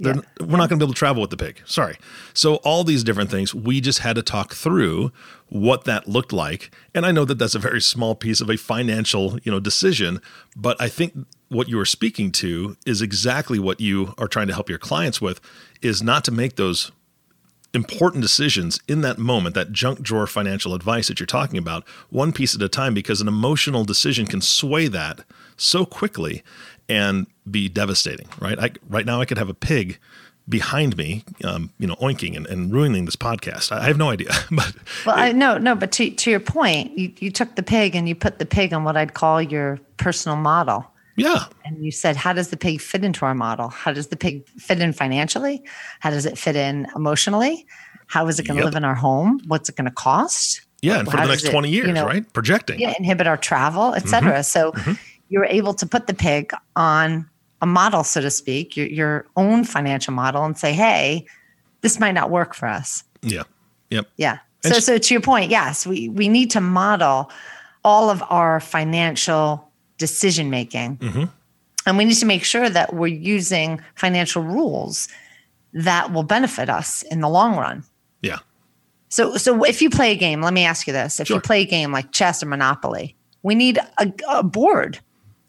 Yeah. 0.00 0.14
We're 0.40 0.58
not 0.58 0.68
going 0.68 0.78
to 0.78 0.84
be 0.84 0.84
able 0.84 0.94
to 0.94 0.98
travel 0.98 1.20
with 1.20 1.30
the 1.30 1.36
pig. 1.36 1.60
Sorry. 1.64 1.96
So 2.32 2.56
all 2.56 2.84
these 2.84 3.02
different 3.02 3.30
things, 3.30 3.52
we 3.52 3.80
just 3.80 3.98
had 3.98 4.14
to 4.14 4.22
talk 4.22 4.54
through 4.54 5.10
what 5.48 5.84
that 5.84 6.06
looked 6.06 6.32
like. 6.32 6.70
And 6.94 7.04
I 7.04 7.10
know 7.10 7.24
that 7.24 7.38
that's 7.38 7.56
a 7.56 7.58
very 7.58 7.80
small 7.80 8.14
piece 8.14 8.40
of 8.40 8.48
a 8.48 8.56
financial, 8.56 9.38
you 9.42 9.50
know, 9.50 9.58
decision, 9.58 10.20
but 10.56 10.80
I 10.80 10.88
think 10.88 11.14
what 11.48 11.68
you 11.68 11.80
are 11.80 11.86
speaking 11.86 12.30
to 12.32 12.76
is 12.86 13.02
exactly 13.02 13.58
what 13.58 13.80
you 13.80 14.14
are 14.18 14.28
trying 14.28 14.46
to 14.48 14.54
help 14.54 14.68
your 14.68 14.78
clients 14.78 15.20
with 15.20 15.40
is 15.82 16.02
not 16.02 16.24
to 16.24 16.30
make 16.30 16.56
those 16.56 16.92
important 17.74 18.22
decisions 18.22 18.80
in 18.88 19.00
that 19.02 19.18
moment, 19.18 19.54
that 19.54 19.72
junk 19.72 20.00
drawer 20.00 20.26
financial 20.26 20.74
advice 20.74 21.08
that 21.08 21.20
you're 21.20 21.26
talking 21.26 21.58
about, 21.58 21.86
one 22.08 22.32
piece 22.32 22.54
at 22.54 22.62
a 22.62 22.68
time, 22.68 22.94
because 22.94 23.20
an 23.20 23.28
emotional 23.28 23.84
decision 23.84 24.26
can 24.26 24.40
sway 24.40 24.88
that 24.88 25.20
so 25.56 25.84
quickly 25.84 26.42
and 26.88 27.26
be 27.50 27.68
devastating, 27.68 28.28
right? 28.40 28.58
I, 28.58 28.70
right 28.88 29.06
now, 29.06 29.20
I 29.20 29.24
could 29.24 29.38
have 29.38 29.48
a 29.48 29.54
pig 29.54 29.98
behind 30.48 30.96
me, 30.96 31.24
um, 31.44 31.70
you 31.78 31.86
know, 31.86 31.96
oinking 31.96 32.36
and, 32.36 32.46
and, 32.46 32.72
ruining 32.72 33.04
this 33.04 33.16
podcast. 33.16 33.70
I 33.70 33.86
have 33.86 33.98
no 33.98 34.08
idea, 34.08 34.30
but 34.50 34.74
well, 35.04 35.16
it, 35.16 35.20
I 35.20 35.32
no, 35.32 35.58
no, 35.58 35.74
but 35.74 35.92
to, 35.92 36.10
to 36.10 36.30
your 36.30 36.40
point, 36.40 36.96
you, 36.96 37.12
you 37.18 37.30
took 37.30 37.54
the 37.56 37.62
pig 37.62 37.94
and 37.94 38.08
you 38.08 38.14
put 38.14 38.38
the 38.38 38.46
pig 38.46 38.72
on 38.72 38.84
what 38.84 38.96
I'd 38.96 39.14
call 39.14 39.42
your 39.42 39.78
personal 39.98 40.36
model. 40.36 40.90
Yeah. 41.16 41.46
And 41.64 41.84
you 41.84 41.90
said, 41.90 42.16
how 42.16 42.32
does 42.32 42.48
the 42.48 42.56
pig 42.56 42.80
fit 42.80 43.04
into 43.04 43.26
our 43.26 43.34
model? 43.34 43.68
How 43.68 43.92
does 43.92 44.06
the 44.06 44.16
pig 44.16 44.48
fit 44.50 44.80
in 44.80 44.92
financially? 44.92 45.62
How 46.00 46.10
does 46.10 46.24
it 46.24 46.38
fit 46.38 46.54
in 46.54 46.86
emotionally? 46.94 47.66
How 48.06 48.26
is 48.28 48.38
it 48.38 48.46
going 48.46 48.56
to 48.56 48.62
yep. 48.62 48.72
live 48.72 48.76
in 48.76 48.84
our 48.84 48.94
home? 48.94 49.40
What's 49.46 49.68
it 49.68 49.76
going 49.76 49.86
to 49.86 49.90
cost? 49.90 50.62
Yeah, 50.80 51.00
and 51.00 51.10
for 51.10 51.16
the 51.16 51.26
next 51.26 51.44
it, 51.44 51.50
20 51.50 51.70
years, 51.70 51.88
you 51.88 51.92
know, 51.92 52.06
right? 52.06 52.32
Projecting. 52.32 52.78
Yeah, 52.78 52.94
inhibit 52.96 53.26
our 53.26 53.36
travel, 53.36 53.94
et 53.94 54.08
cetera. 54.08 54.34
Mm-hmm. 54.34 54.42
So 54.42 54.72
mm-hmm 54.72 54.92
you're 55.28 55.44
able 55.44 55.74
to 55.74 55.86
put 55.86 56.06
the 56.06 56.14
pig 56.14 56.52
on 56.76 57.28
a 57.60 57.66
model, 57.66 58.04
so 58.04 58.20
to 58.20 58.30
speak, 58.30 58.76
your, 58.76 58.86
your 58.86 59.26
own 59.36 59.64
financial 59.64 60.14
model, 60.14 60.44
and 60.44 60.56
say, 60.56 60.72
hey, 60.72 61.26
this 61.80 61.98
might 61.98 62.12
not 62.12 62.30
work 62.30 62.54
for 62.54 62.66
us. 62.66 63.04
Yeah. 63.22 63.42
Yep. 63.90 64.08
Yeah. 64.16 64.38
So, 64.62 64.80
so 64.80 64.98
to 64.98 65.14
your 65.14 65.20
point, 65.20 65.50
yes, 65.50 65.86
we, 65.86 66.08
we 66.08 66.28
need 66.28 66.50
to 66.52 66.60
model 66.60 67.30
all 67.84 68.10
of 68.10 68.22
our 68.28 68.60
financial 68.60 69.70
decision 69.98 70.50
making. 70.50 70.96
Mm-hmm. 70.98 71.24
And 71.86 71.96
we 71.96 72.04
need 72.04 72.14
to 72.14 72.26
make 72.26 72.44
sure 72.44 72.68
that 72.68 72.94
we're 72.94 73.06
using 73.06 73.80
financial 73.94 74.42
rules 74.42 75.08
that 75.72 76.12
will 76.12 76.22
benefit 76.22 76.68
us 76.68 77.02
in 77.02 77.20
the 77.20 77.28
long 77.28 77.56
run. 77.56 77.84
Yeah. 78.20 78.38
So, 79.08 79.36
so 79.36 79.64
if 79.64 79.80
you 79.80 79.90
play 79.90 80.12
a 80.12 80.16
game, 80.16 80.42
let 80.42 80.52
me 80.52 80.64
ask 80.64 80.86
you 80.86 80.92
this: 80.92 81.18
If 81.18 81.28
sure. 81.28 81.36
you 81.36 81.40
play 81.40 81.62
a 81.62 81.64
game 81.64 81.92
like 81.92 82.12
chess 82.12 82.42
or 82.42 82.46
Monopoly, 82.46 83.16
we 83.42 83.54
need 83.54 83.78
a, 83.98 84.12
a 84.28 84.42
board 84.42 85.00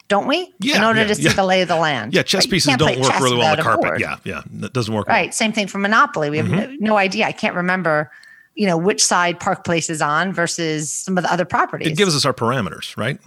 don't 0.09 0.27
we? 0.27 0.53
Yeah. 0.59 0.77
In 0.77 0.83
order 0.83 1.01
yeah, 1.01 1.07
to 1.07 1.15
see 1.15 1.23
yeah. 1.23 1.33
the 1.33 1.45
lay 1.45 1.61
of 1.61 1.67
the 1.67 1.77
land. 1.77 2.13
Yeah, 2.13 2.23
chess 2.23 2.45
pieces 2.45 2.75
don't 2.75 2.99
work 2.99 3.17
really 3.19 3.37
well 3.37 3.51
on 3.51 3.57
the 3.57 3.63
carpet. 3.63 3.99
Yeah, 3.99 4.17
yeah, 4.25 4.41
that 4.55 4.73
doesn't 4.73 4.93
work. 4.93 5.07
Right. 5.07 5.27
Well. 5.27 5.31
Same 5.31 5.53
thing 5.53 5.67
for 5.67 5.77
Monopoly. 5.77 6.29
We 6.29 6.37
have 6.37 6.47
mm-hmm. 6.47 6.83
no, 6.83 6.89
no, 6.91 6.97
idea. 6.97 7.25
I 7.25 7.31
can't 7.31 7.55
remember, 7.55 8.11
you 8.55 8.67
know, 8.67 8.77
which 8.77 9.03
side 9.03 9.39
Park 9.39 9.63
Place 9.63 9.89
is 9.89 10.01
on 10.01 10.33
versus 10.33 10.91
some 10.91 11.17
of 11.17 11.23
the 11.23 11.31
other 11.31 11.45
properties. 11.45 11.87
It 11.87 11.97
gives 11.97 12.15
us 12.15 12.25
our 12.25 12.33
parameters, 12.33 12.97
right? 12.97 13.19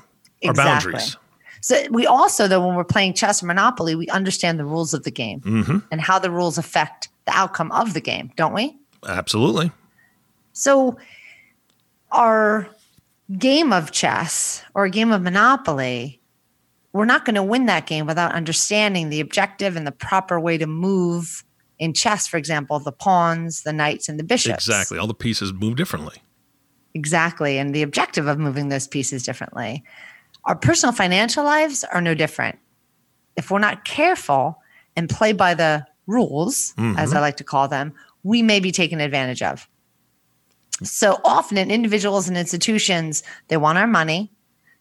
Our 0.45 0.53
boundaries. 0.53 1.17
So 1.61 1.81
we 1.91 2.07
also, 2.07 2.49
though, 2.49 2.67
when 2.67 2.75
we're 2.75 2.83
playing 2.83 3.15
chess 3.15 3.41
or 3.41 3.47
Monopoly, 3.47 3.95
we 3.95 4.09
understand 4.09 4.59
the 4.59 4.65
rules 4.65 4.93
of 4.93 5.05
the 5.05 5.13
game 5.13 5.41
mm-hmm. 5.41 5.79
and 5.93 6.01
how 6.01 6.19
the 6.19 6.31
rules 6.31 6.59
affect 6.59 7.09
the 7.25 7.33
outcome 7.33 7.71
of 7.71 7.95
the 7.95 8.01
game, 8.01 8.33
don't 8.35 8.53
we? 8.53 8.77
Absolutely. 9.07 9.71
So 10.53 10.99
our 12.11 12.69
game 13.39 13.73
of 13.73 13.93
chess 13.93 14.65
or 14.75 14.85
a 14.85 14.91
game 14.91 15.13
of 15.13 15.23
Monopoly 15.23 16.21
we're 16.93 17.05
not 17.05 17.25
going 17.25 17.35
to 17.35 17.43
win 17.43 17.67
that 17.67 17.87
game 17.87 18.07
without 18.07 18.33
understanding 18.33 19.09
the 19.09 19.21
objective 19.21 19.77
and 19.77 19.87
the 19.87 19.93
proper 19.93 20.39
way 20.39 20.59
to 20.59 20.67
move 20.67 21.45
in 21.79 21.93
chess, 21.93 22.27
for 22.27 22.37
example, 22.37 22.79
the 22.79 22.93
pawns, 22.93 23.63
the 23.63 23.73
knights, 23.73 24.09
and 24.09 24.19
the 24.19 24.25
bishops. 24.25 24.69
Exactly. 24.69 24.99
All 24.99 25.07
the 25.07 25.15
pieces 25.15 25.53
move 25.53 25.77
differently. 25.77 26.23
Exactly. 26.95 27.59
And 27.59 27.75
the 27.75 27.83
objective 27.83 28.27
of 28.27 28.39
moving 28.39 28.69
those 28.69 28.87
pieces 28.87 29.23
differently. 29.23 29.83
Our 30.45 30.55
personal 30.55 30.93
financial 30.93 31.45
lives 31.45 31.85
are 31.85 32.01
no 32.01 32.15
different. 32.15 32.59
If 33.37 33.51
we're 33.51 33.59
not 33.59 33.85
careful 33.85 34.59
and 34.95 35.09
play 35.09 35.33
by 35.33 35.55
the 35.55 35.87
rules, 36.07 36.75
mm-hmm. 36.77 36.99
as 36.99 37.15
I 37.15 37.21
like 37.21 37.39
to 37.39 37.45
call 37.45 37.69
them, 37.69 37.95
we 38.23 38.43
may 38.43 38.61
be 38.61 38.71
taken 38.71 39.01
advantage 39.01 39.43
of. 39.43 39.69
So 40.83 41.21
often 41.25 41.57
in 41.57 41.71
individuals 41.71 42.29
and 42.29 42.37
institutions, 42.37 43.23
they 43.49 43.57
want 43.57 43.79
our 43.79 43.87
money, 43.87 44.31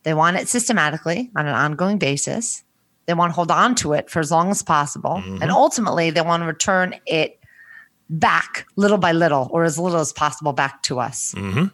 they 0.03 0.13
want 0.13 0.37
it 0.37 0.47
systematically 0.47 1.29
on 1.35 1.47
an 1.47 1.53
ongoing 1.53 1.97
basis. 1.97 2.63
They 3.05 3.13
want 3.13 3.31
to 3.31 3.35
hold 3.35 3.51
on 3.51 3.75
to 3.75 3.93
it 3.93 4.09
for 4.09 4.19
as 4.19 4.31
long 4.31 4.51
as 4.51 4.63
possible. 4.63 5.21
Mm-hmm. 5.23 5.41
And 5.41 5.51
ultimately, 5.51 6.11
they 6.11 6.21
want 6.21 6.41
to 6.41 6.47
return 6.47 6.95
it 7.05 7.39
back 8.09 8.65
little 8.75 8.97
by 8.97 9.11
little 9.11 9.47
or 9.51 9.63
as 9.63 9.79
little 9.79 9.99
as 9.99 10.13
possible 10.13 10.53
back 10.53 10.83
to 10.83 10.99
us. 10.99 11.33
Mm-hmm. 11.35 11.65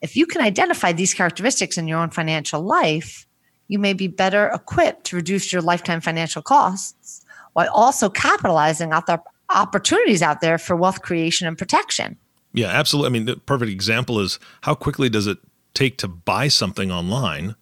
If 0.00 0.16
you 0.16 0.26
can 0.26 0.40
identify 0.40 0.92
these 0.92 1.12
characteristics 1.12 1.76
in 1.76 1.86
your 1.86 1.98
own 1.98 2.10
financial 2.10 2.62
life, 2.62 3.26
you 3.68 3.78
may 3.78 3.92
be 3.92 4.08
better 4.08 4.48
equipped 4.48 5.04
to 5.06 5.16
reduce 5.16 5.52
your 5.52 5.62
lifetime 5.62 6.00
financial 6.00 6.42
costs 6.42 7.24
while 7.52 7.68
also 7.72 8.08
capitalizing 8.08 8.92
on 8.92 9.02
the 9.06 9.20
opportunities 9.50 10.22
out 10.22 10.40
there 10.40 10.58
for 10.58 10.74
wealth 10.74 11.02
creation 11.02 11.46
and 11.46 11.58
protection. 11.58 12.16
Yeah, 12.52 12.68
absolutely. 12.68 13.08
I 13.08 13.10
mean, 13.10 13.24
the 13.26 13.36
perfect 13.36 13.70
example 13.70 14.20
is 14.20 14.38
how 14.62 14.74
quickly 14.74 15.08
does 15.08 15.26
it 15.26 15.38
take 15.74 15.98
to 15.98 16.08
buy 16.08 16.48
something 16.48 16.90
online 16.90 17.54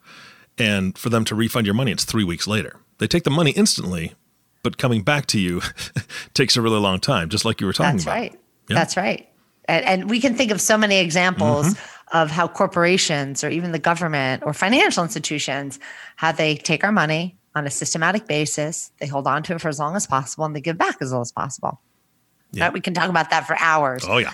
and 0.58 0.98
for 0.98 1.08
them 1.08 1.24
to 1.26 1.34
refund 1.34 1.66
your 1.66 1.74
money, 1.74 1.92
it's 1.92 2.04
three 2.04 2.24
weeks 2.24 2.46
later. 2.46 2.76
They 2.98 3.06
take 3.06 3.24
the 3.24 3.30
money 3.30 3.52
instantly, 3.52 4.14
but 4.62 4.76
coming 4.76 5.02
back 5.02 5.26
to 5.26 5.40
you 5.40 5.62
takes 6.34 6.56
a 6.56 6.62
really 6.62 6.80
long 6.80 7.00
time, 7.00 7.28
just 7.28 7.44
like 7.44 7.60
you 7.60 7.66
were 7.66 7.72
talking 7.72 8.00
about. 8.00 8.04
That's 8.04 8.04
about. 8.04 8.14
Right. 8.14 8.40
Yeah. 8.68 8.74
That's 8.74 8.96
right. 8.96 9.28
And, 9.66 9.84
and, 9.84 10.10
we 10.10 10.20
can 10.20 10.34
think 10.34 10.50
of 10.50 10.60
so 10.60 10.78
many 10.78 10.98
examples 10.98 11.74
mm-hmm. 11.74 12.16
of 12.16 12.30
how 12.30 12.48
corporations 12.48 13.44
or 13.44 13.50
even 13.50 13.72
the 13.72 13.78
government 13.78 14.42
or 14.44 14.54
financial 14.54 15.04
institutions 15.04 15.78
how 16.16 16.32
they 16.32 16.56
take 16.56 16.84
our 16.84 16.92
money 16.92 17.36
on 17.54 17.66
a 17.66 17.70
systematic 17.70 18.26
basis 18.26 18.90
they 18.98 19.06
hold 19.06 19.26
on 19.26 19.42
to 19.42 19.54
it 19.54 19.60
for 19.60 19.68
as 19.68 19.78
long 19.78 19.94
as 19.94 20.06
possible 20.06 20.46
and 20.46 20.56
they 20.56 20.60
give 20.60 20.78
back 20.78 20.96
as 21.02 21.10
little 21.10 21.20
as 21.20 21.32
possible 21.32 21.80
Yeah. 22.52 22.64
right 22.64 22.72
we 22.72 22.80
can 22.80 22.94
talk 22.94 23.10
about 23.10 23.28
that 23.30 23.46
for 23.46 23.58
hours 23.58 24.04
Oh 24.08 24.16
yeah. 24.18 24.32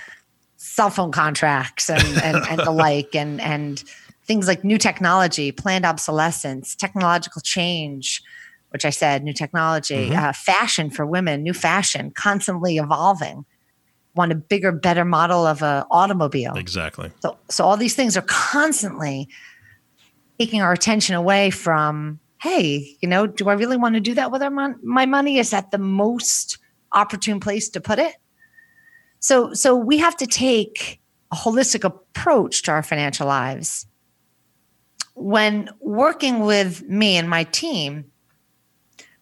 Cell 0.64 0.88
phone 0.90 1.12
contracts 1.12 1.90
and, 1.90 2.02
and, 2.22 2.36
and 2.48 2.60
the 2.60 2.70
like 2.86 3.14
and 3.14 3.40
and 3.40 3.84
things 4.24 4.48
like 4.48 4.64
new 4.64 4.78
technology 4.78 5.52
planned 5.52 5.84
obsolescence 5.84 6.74
technological 6.74 7.42
change 7.42 8.22
which 8.70 8.84
i 8.86 8.90
said 8.90 9.22
new 9.22 9.34
technology 9.34 10.08
Mhm. 10.10 10.16
uh, 10.16 10.32
fashion 10.32 10.88
for 10.90 11.04
women 11.04 11.42
new 11.42 11.52
fashion 11.52 12.10
constantly 12.12 12.78
evolving 12.78 13.44
want 14.14 14.32
a 14.32 14.34
bigger 14.34 14.72
better 14.72 15.04
model 15.04 15.44
of 15.46 15.60
a 15.60 15.86
automobile 15.90 16.54
Exactly. 16.56 17.10
so, 17.20 17.36
so 17.50 17.64
all 17.64 17.76
these 17.76 17.94
things 17.94 18.16
are 18.16 18.22
constantly 18.26 19.28
taking 20.38 20.62
our 20.62 20.72
attention 20.72 21.14
away 21.14 21.50
from, 21.50 22.18
hey, 22.42 22.96
you 23.00 23.08
know, 23.08 23.26
do 23.26 23.48
I 23.48 23.52
really 23.54 23.76
want 23.76 23.94
to 23.94 24.00
do 24.00 24.14
that 24.14 24.32
with 24.32 24.42
our 24.42 24.50
mon- 24.50 24.80
my 24.82 25.06
money? 25.06 25.38
Is 25.38 25.50
that 25.50 25.70
the 25.70 25.78
most 25.78 26.58
opportune 26.92 27.38
place 27.40 27.68
to 27.70 27.80
put 27.80 27.98
it? 27.98 28.14
So, 29.24 29.54
so 29.54 29.74
we 29.74 29.96
have 29.96 30.18
to 30.18 30.26
take 30.26 31.00
a 31.32 31.34
holistic 31.34 31.82
approach 31.82 32.60
to 32.64 32.72
our 32.72 32.82
financial 32.82 33.26
lives. 33.26 33.86
When 35.14 35.70
working 35.80 36.40
with 36.40 36.82
me 36.90 37.16
and 37.16 37.30
my 37.30 37.44
team, 37.44 38.04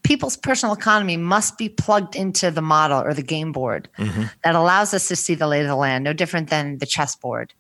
people's 0.03 0.37
personal 0.37 0.75
economy 0.75 1.17
must 1.17 1.57
be 1.57 1.69
plugged 1.69 2.17
into 2.17 2.51
the 2.51 2.61
model 2.61 3.01
or 3.01 3.15
the 3.15 3.23
game 3.23 3.53
board 3.53 3.89
Mhm. 3.97 4.29
that 4.43 4.57
allows 4.57 4.93
us 4.93 5.07
to 5.07 5.15
see 5.15 5.37
the 5.37 5.47
lay 5.47 5.61
of 5.61 5.69
the 5.69 5.77
land, 5.77 6.03
no 6.03 6.13
different 6.13 6.51
than 6.51 6.79
the 6.79 6.87
chessboard. 6.87 7.55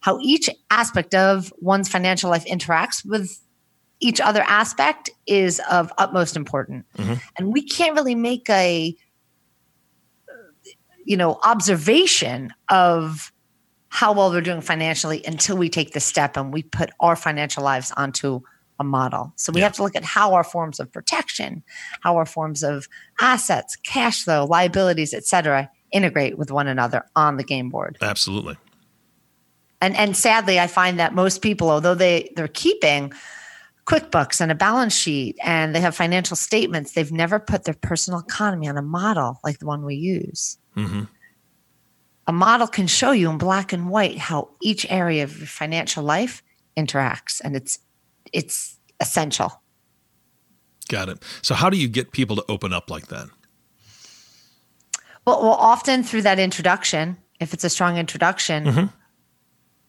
How 0.00 0.18
each 0.20 0.50
aspect 0.70 1.14
of 1.14 1.50
one's 1.62 1.88
financial 1.88 2.28
life 2.28 2.44
interacts 2.44 3.06
with 3.06 3.40
each 4.00 4.20
other 4.20 4.42
aspect 4.42 5.08
is 5.26 5.62
of 5.70 5.90
utmost 5.96 6.36
importance. 6.36 6.84
Mhm. 6.98 7.22
And 7.38 7.54
we 7.54 7.62
can't 7.62 7.94
really 7.96 8.14
make 8.14 8.50
a 8.50 8.94
you 11.04 11.16
know 11.16 11.38
observation 11.44 12.52
of 12.70 13.32
how 13.88 14.12
well 14.12 14.30
we're 14.30 14.40
doing 14.40 14.60
financially 14.60 15.24
until 15.26 15.56
we 15.56 15.68
take 15.68 15.92
the 15.92 16.00
step 16.00 16.36
and 16.36 16.52
we 16.52 16.62
put 16.62 16.90
our 17.00 17.16
financial 17.16 17.64
lives 17.64 17.92
onto 17.96 18.40
a 18.78 18.84
model. 18.84 19.32
So 19.36 19.52
we 19.52 19.60
Yeah. 19.60 19.66
have 19.66 19.74
to 19.74 19.82
look 19.82 19.96
at 19.96 20.04
how 20.04 20.32
our 20.32 20.44
forms 20.44 20.78
of 20.80 20.90
protection, 20.92 21.62
how 22.02 22.16
our 22.16 22.24
forms 22.24 22.62
of 22.62 22.86
assets, 23.20 23.76
cash 23.76 24.24
flow, 24.24 24.46
liabilities, 24.46 25.12
etc., 25.12 25.68
integrate 25.92 26.38
with 26.38 26.50
one 26.52 26.68
another 26.68 27.04
on 27.16 27.36
the 27.36 27.42
game 27.44 27.68
board. 27.68 27.98
Absolutely. 28.00 28.56
And 29.80 29.96
and 29.96 30.16
sadly, 30.16 30.60
I 30.60 30.66
find 30.66 30.98
that 31.00 31.14
most 31.14 31.42
people, 31.42 31.68
although 31.70 31.94
they 31.96 32.30
they're 32.36 32.48
keeping 32.48 33.12
QuickBooks 33.86 34.40
and 34.40 34.52
a 34.52 34.54
balance 34.54 34.94
sheet 34.94 35.36
and 35.42 35.74
they 35.74 35.80
have 35.80 35.96
financial 35.96 36.36
statements, 36.36 36.92
they've 36.92 37.10
never 37.10 37.40
put 37.40 37.64
their 37.64 37.74
personal 37.74 38.20
economy 38.20 38.68
on 38.68 38.76
a 38.76 38.82
model 38.82 39.40
like 39.42 39.58
the 39.58 39.66
one 39.66 39.84
we 39.84 39.96
use. 39.96 40.58
Hmm 40.74 41.02
A 42.26 42.32
model 42.32 42.66
can 42.66 42.86
show 42.86 43.10
you 43.12 43.30
in 43.30 43.38
black 43.38 43.72
and 43.72 43.90
white 43.90 44.18
how 44.18 44.48
each 44.62 44.86
area 44.90 45.24
of 45.24 45.36
your 45.38 45.46
financial 45.46 46.04
life 46.04 46.42
interacts, 46.76 47.40
and 47.42 47.56
it's 47.56 47.78
it's 48.32 48.78
essential. 49.00 49.60
Got 50.88 51.08
it. 51.08 51.22
So 51.42 51.54
how 51.54 51.70
do 51.70 51.76
you 51.76 51.88
get 51.88 52.12
people 52.12 52.36
to 52.36 52.44
open 52.48 52.72
up 52.72 52.90
like 52.90 53.08
that? 53.08 53.28
Well, 55.26 55.42
well, 55.42 55.52
often 55.52 56.02
through 56.02 56.22
that 56.22 56.38
introduction, 56.38 57.16
if 57.40 57.52
it's 57.54 57.64
a 57.64 57.70
strong 57.70 57.96
introduction, 57.98 58.64
Mhm. 58.64 58.92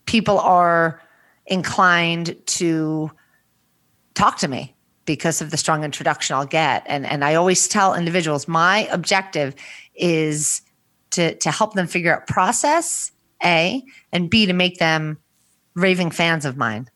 people 0.06 0.40
are 0.40 1.02
inclined 1.46 2.36
to 2.46 3.12
talk 4.14 4.38
to 4.40 4.48
me 4.48 4.76
because 5.06 5.42
of 5.42 5.50
the 5.52 5.58
strong 5.58 5.84
introduction 5.84 6.36
I'll 6.36 6.46
get. 6.46 6.84
And 6.86 7.06
and 7.06 7.24
I 7.24 7.36
always 7.36 7.68
tell 7.68 7.94
individuals 7.96 8.48
my 8.48 8.88
objective 8.92 9.56
is 9.96 10.62
to 11.12 11.36
to 11.36 11.52
help 11.52 11.74
them 11.74 11.88
figure 11.88 12.14
out 12.16 12.28
process 12.28 13.12
A 13.44 13.84
and 14.12 14.30
B 14.30 14.46
to 14.46 14.54
make 14.54 14.78
them 14.80 15.18
raving 15.76 16.12
fans 16.12 16.46
of 16.46 16.58
mine. 16.58 16.90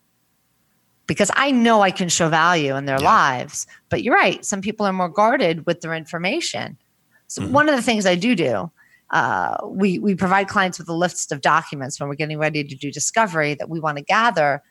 Because 1.08 1.30
I 1.36 1.52
know 1.52 1.82
I 1.82 1.92
can 1.92 2.10
show 2.10 2.30
value 2.30 2.76
in 2.76 2.86
their 2.86 3.00
Yeah. 3.00 3.06
lives. 3.06 3.68
But 3.90 4.02
you're 4.04 4.16
right, 4.16 4.44
some 4.44 4.62
people 4.62 4.86
are 4.88 4.94
more 4.94 5.10
guarded 5.10 5.66
with 5.66 5.82
their 5.82 5.94
information. 5.94 6.78
So 7.28 7.42
Mhm. 7.42 7.52
one 7.52 7.70
of 7.70 7.76
the 7.76 7.82
things 7.82 8.06
I 8.06 8.16
do 8.16 8.36
do, 8.36 8.72
uh, 9.12 9.56
we 9.68 10.00
we 10.00 10.16
provide 10.16 10.48
clients 10.48 10.80
with 10.80 10.90
a 10.90 10.94
list 10.94 11.32
of 11.32 11.42
documents 11.42 12.00
when 12.00 12.10
we're 12.10 12.16
getting 12.16 12.40
ready 12.40 12.64
to 12.64 12.76
do 12.76 12.92
discovery 12.92 13.54
that 13.56 13.70
we 13.70 13.80
want 13.80 13.98
to 13.98 14.04
gather. 14.04 14.64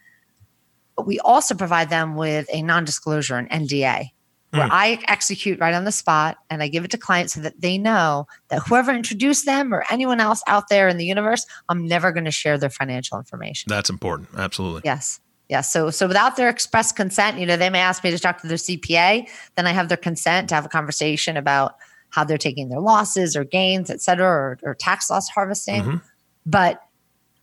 But 0.97 1.07
we 1.07 1.19
also 1.21 1.55
provide 1.55 1.91
them 1.91 2.15
with 2.17 2.49
a 2.53 2.63
non-disclosure, 2.63 3.37
an 3.37 3.49
NDA, 3.49 4.13
where 4.55 4.67
Hmm. 4.67 4.73
I 4.73 4.99
execute 5.09 5.59
right 5.61 5.75
on 5.75 5.85
the 5.85 5.93
spot 5.93 6.37
and 6.51 6.63
I 6.63 6.69
give 6.69 6.85
it 6.85 6.91
to 6.93 6.99
clients 6.99 7.35
so 7.35 7.41
that 7.41 7.61
they 7.61 7.77
know 7.79 8.27
that 8.49 8.61
whoever 8.67 8.93
introduced 8.93 9.47
them 9.47 9.75
or 9.75 9.85
anyone 9.91 10.21
else 10.21 10.43
out 10.47 10.69
there 10.69 10.89
in 10.89 10.97
the 10.97 11.05
universe, 11.05 11.45
I'm 11.69 11.87
never 11.87 12.13
going 12.13 12.25
to 12.25 12.31
share 12.31 12.57
their 12.59 12.71
financial 12.71 13.19
information. 13.19 13.69
That's 13.69 13.91
important. 13.91 14.29
Absolutely. 14.37 14.83
Yes. 14.85 15.21
Yes. 15.49 15.71
So 15.73 15.91
so 15.91 16.07
without 16.09 16.37
their 16.37 16.49
express 16.49 16.91
consent, 16.93 17.39
you 17.39 17.47
know, 17.47 17.57
they 17.57 17.69
may 17.71 17.81
ask 17.81 18.03
me 18.05 18.11
to 18.11 18.19
talk 18.19 18.41
to 18.41 18.47
their 18.49 18.57
CPA, 18.57 19.29
then 19.57 19.67
I 19.67 19.73
have 19.73 19.89
their 19.89 19.97
consent 19.99 20.49
to 20.49 20.55
have 20.55 20.65
a 20.65 20.71
conversation 20.71 21.37
about 21.37 21.77
how 22.11 22.23
they're 22.25 22.39
taking 22.39 22.69
their 22.69 22.81
losses 22.81 23.37
or 23.37 23.45
gains, 23.45 23.91
et 23.91 24.01
cetera, 24.01 24.27
or, 24.27 24.59
or 24.63 24.75
tax 24.75 25.11
loss 25.11 25.29
harvesting. 25.29 25.83
Mhm. 25.83 26.03
But 26.47 26.81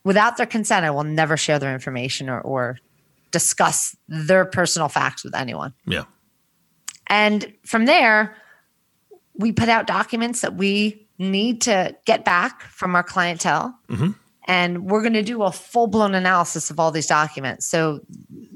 without 0.04 0.38
their 0.38 0.46
consent, 0.46 0.86
I 0.86 0.90
will 0.92 1.04
never 1.04 1.36
share 1.38 1.60
their 1.60 1.74
information 1.74 2.30
or, 2.30 2.40
or 2.42 2.78
discuss 3.32 3.96
their 4.08 4.46
personal 4.46 4.90
facts 4.90 5.24
with 5.24 5.36
anyone. 5.36 5.74
Yeah. 5.86 6.04
And 7.12 7.54
from 7.66 7.86
there, 7.86 8.36
we 9.36 9.52
put 9.52 9.70
out 9.70 9.86
documents 9.86 10.42
that 10.42 10.56
we 10.56 11.08
need 11.20 11.62
to 11.62 11.96
get 12.06 12.26
back 12.26 12.62
from 12.62 12.96
our 12.96 13.04
clientele. 13.04 13.78
Mhm. 13.90 14.16
And 14.46 14.90
we're 14.90 15.02
going 15.02 15.14
to 15.14 15.22
do 15.22 15.44
a 15.44 15.52
full 15.52 15.88
blown 15.88 16.16
analysis 16.16 16.72
of 16.72 16.80
all 16.80 16.90
these 16.90 17.06
documents. 17.06 17.68
So, 17.68 18.00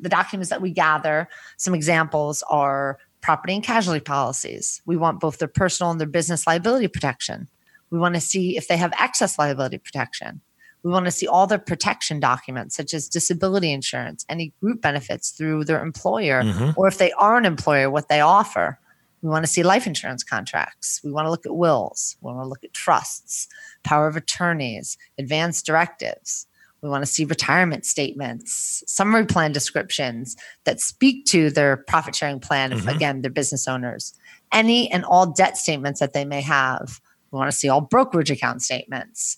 the 0.01 0.09
documents 0.09 0.49
that 0.49 0.61
we 0.61 0.71
gather, 0.71 1.27
some 1.57 1.75
examples 1.75 2.43
are 2.49 2.97
property 3.21 3.53
and 3.53 3.63
casualty 3.63 3.99
policies. 3.99 4.81
We 4.85 4.97
want 4.97 5.19
both 5.19 5.37
their 5.37 5.47
personal 5.47 5.91
and 5.91 5.99
their 5.99 6.07
business 6.07 6.47
liability 6.47 6.87
protection. 6.87 7.49
We 7.89 7.99
want 7.99 8.15
to 8.15 8.21
see 8.21 8.57
if 8.57 8.67
they 8.67 8.77
have 8.77 8.93
excess 8.99 9.37
liability 9.37 9.79
protection. 9.79 10.41
We 10.85 10.91
want 10.91 11.05
to 11.05 11.11
see 11.11 11.27
all 11.27 11.47
their 11.47 11.57
protection 11.57 12.19
documents, 12.19 12.75
such 12.75 12.93
as 12.93 13.09
disability 13.09 13.71
insurance, 13.71 14.23
any 14.29 14.53
group 14.61 14.81
benefits 14.81 15.31
through 15.31 15.65
their 15.65 15.81
employer, 15.83 16.43
Mhm. 16.43 16.77
or 16.77 16.87
if 16.87 16.99
they 16.99 17.11
are 17.13 17.37
an 17.37 17.45
employer, 17.45 17.89
what 17.89 18.07
they 18.07 18.21
offer. 18.21 18.79
We 19.23 19.29
want 19.29 19.43
to 19.43 19.51
see 19.51 19.63
life 19.63 19.87
insurance 19.87 20.23
contracts. 20.23 21.01
We 21.03 21.11
want 21.11 21.25
to 21.25 21.31
look 21.31 21.47
at 21.47 21.55
wills. 21.55 22.17
We 22.21 22.31
want 22.31 22.45
to 22.45 22.47
look 22.47 22.63
at 22.63 22.71
trusts, 22.75 23.47
power 23.83 24.07
of 24.07 24.15
attorneys, 24.15 24.95
advance 25.17 25.63
directives. 25.63 26.45
We 26.83 26.89
want 26.89 27.01
to 27.03 27.11
see 27.11 27.25
retirement 27.25 27.83
statements, 27.87 28.83
summary 28.85 29.25
plan 29.25 29.53
descriptions 29.53 30.37
that 30.65 30.79
speak 30.79 31.25
to 31.27 31.49
their 31.49 31.77
profit 31.77 32.15
sharing 32.15 32.39
plan, 32.39 32.71
if 32.71 32.83
Mhm. 32.83 32.95
again, 32.95 33.21
they're 33.23 33.31
business 33.31 33.67
owners. 33.67 34.13
Any 34.51 34.91
and 34.91 35.03
all 35.03 35.25
debt 35.25 35.57
statements 35.57 35.99
that 35.99 36.13
they 36.13 36.25
may 36.25 36.41
have. 36.41 37.01
We 37.31 37.39
want 37.39 37.49
to 37.49 37.57
see 37.57 37.69
all 37.69 37.81
brokerage 37.81 38.29
account 38.29 38.61
statements, 38.61 39.37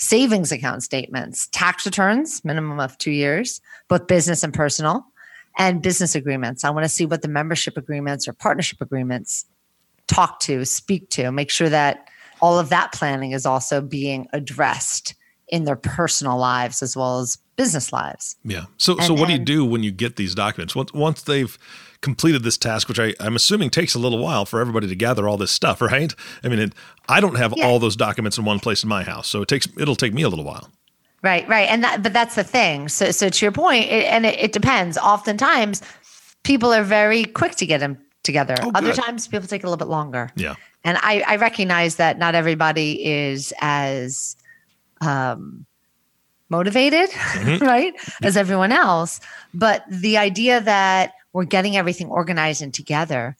savings 0.00 0.50
account 0.50 0.82
statements, 0.82 1.46
tax 1.48 1.84
returns, 1.84 2.42
minimum 2.42 2.80
of 2.80 2.96
two 2.96 3.10
years, 3.10 3.60
both 3.88 4.06
business 4.06 4.42
and 4.42 4.52
personal, 4.52 5.04
and 5.58 5.82
business 5.82 6.14
agreements. 6.14 6.64
I 6.64 6.70
want 6.70 6.84
to 6.84 6.88
see 6.88 7.04
what 7.04 7.20
the 7.20 7.28
membership 7.28 7.76
agreements 7.76 8.26
or 8.26 8.32
partnership 8.32 8.80
agreements 8.80 9.44
talk 10.06 10.40
to, 10.40 10.64
speak 10.64 11.10
to, 11.10 11.30
make 11.30 11.50
sure 11.50 11.68
that 11.68 12.08
all 12.40 12.58
of 12.58 12.70
that 12.70 12.92
planning 12.92 13.32
is 13.32 13.44
also 13.44 13.82
being 13.82 14.26
addressed 14.32 15.14
in 15.50 15.64
their 15.64 15.76
personal 15.76 16.36
lives 16.38 16.82
as 16.82 16.96
well 16.96 17.20
as 17.20 17.36
business 17.56 17.92
lives. 17.92 18.36
Yeah. 18.44 18.64
So, 18.78 18.96
so 18.98 19.12
And- 19.12 19.18
what 19.20 19.26
do 19.26 19.32
you 19.34 19.38
do 19.38 19.64
when 19.64 19.82
you 19.82 19.90
get 19.90 20.16
these 20.16 20.34
documents? 20.34 20.74
Once, 20.74 20.92
once 20.94 21.22
they've 21.22 21.56
completed 22.00 22.42
this 22.42 22.56
task, 22.56 22.88
which 22.88 22.98
I, 22.98 23.14
I'm 23.20 23.36
assuming 23.36 23.68
takes 23.70 23.94
a 23.94 23.98
little 23.98 24.18
while 24.18 24.46
for 24.46 24.60
everybody 24.60 24.86
to 24.88 24.94
gather 24.96 25.28
all 25.28 25.36
this 25.36 25.50
stuff, 25.50 25.80
right? 25.92 26.14
I 26.42 26.48
mean, 26.48 26.58
it, 26.58 26.74
I 27.08 27.20
don't 27.20 27.36
have 27.36 27.52
Yeah. 27.56 27.66
all 27.66 27.78
those 27.78 27.96
documents 27.96 28.38
in 28.38 28.44
one 28.44 28.60
place 28.60 28.82
in 28.82 28.88
my 28.88 29.02
house, 29.02 29.26
so 29.28 29.42
it 29.42 29.48
takes 29.48 29.68
it'll 29.78 29.96
take 29.96 30.14
me 30.14 30.22
a 30.22 30.28
little 30.28 30.44
while. 30.44 30.70
Right, 31.22 31.46
right, 31.48 31.68
and 31.68 31.84
that, 31.84 32.02
but 32.02 32.14
that's 32.14 32.34
the 32.34 32.44
thing. 32.44 32.88
So, 32.88 33.10
so 33.10 33.28
to 33.28 33.44
your 33.44 33.52
point, 33.52 33.84
it, 33.90 34.04
and 34.06 34.24
it, 34.24 34.38
it 34.40 34.52
depends. 34.52 34.96
Oftentimes, 34.96 35.82
people 36.44 36.72
are 36.72 36.82
very 36.82 37.24
quick 37.24 37.56
to 37.56 37.66
get 37.66 37.80
them 37.80 37.98
together. 38.22 38.54
Oh, 38.62 38.70
Other 38.74 38.94
times, 38.94 39.28
people 39.28 39.46
take 39.46 39.62
a 39.62 39.66
little 39.66 39.76
bit 39.76 39.88
longer. 39.88 40.30
Yeah. 40.34 40.54
And 40.82 40.96
I, 41.02 41.22
I 41.26 41.36
recognize 41.36 41.96
that 41.96 42.18
not 42.18 42.34
everybody 42.34 43.04
is 43.04 43.52
as 43.60 44.34
um, 45.00 45.66
motivated, 46.48 47.10
Mhm. 47.10 47.60
right, 47.66 47.94
as 48.22 48.36
everyone 48.36 48.72
else. 48.72 49.20
But 49.54 49.84
the 49.88 50.18
idea 50.18 50.60
that 50.60 51.12
we're 51.32 51.44
getting 51.44 51.76
everything 51.76 52.08
organized 52.08 52.60
and 52.62 52.74
together 52.74 53.36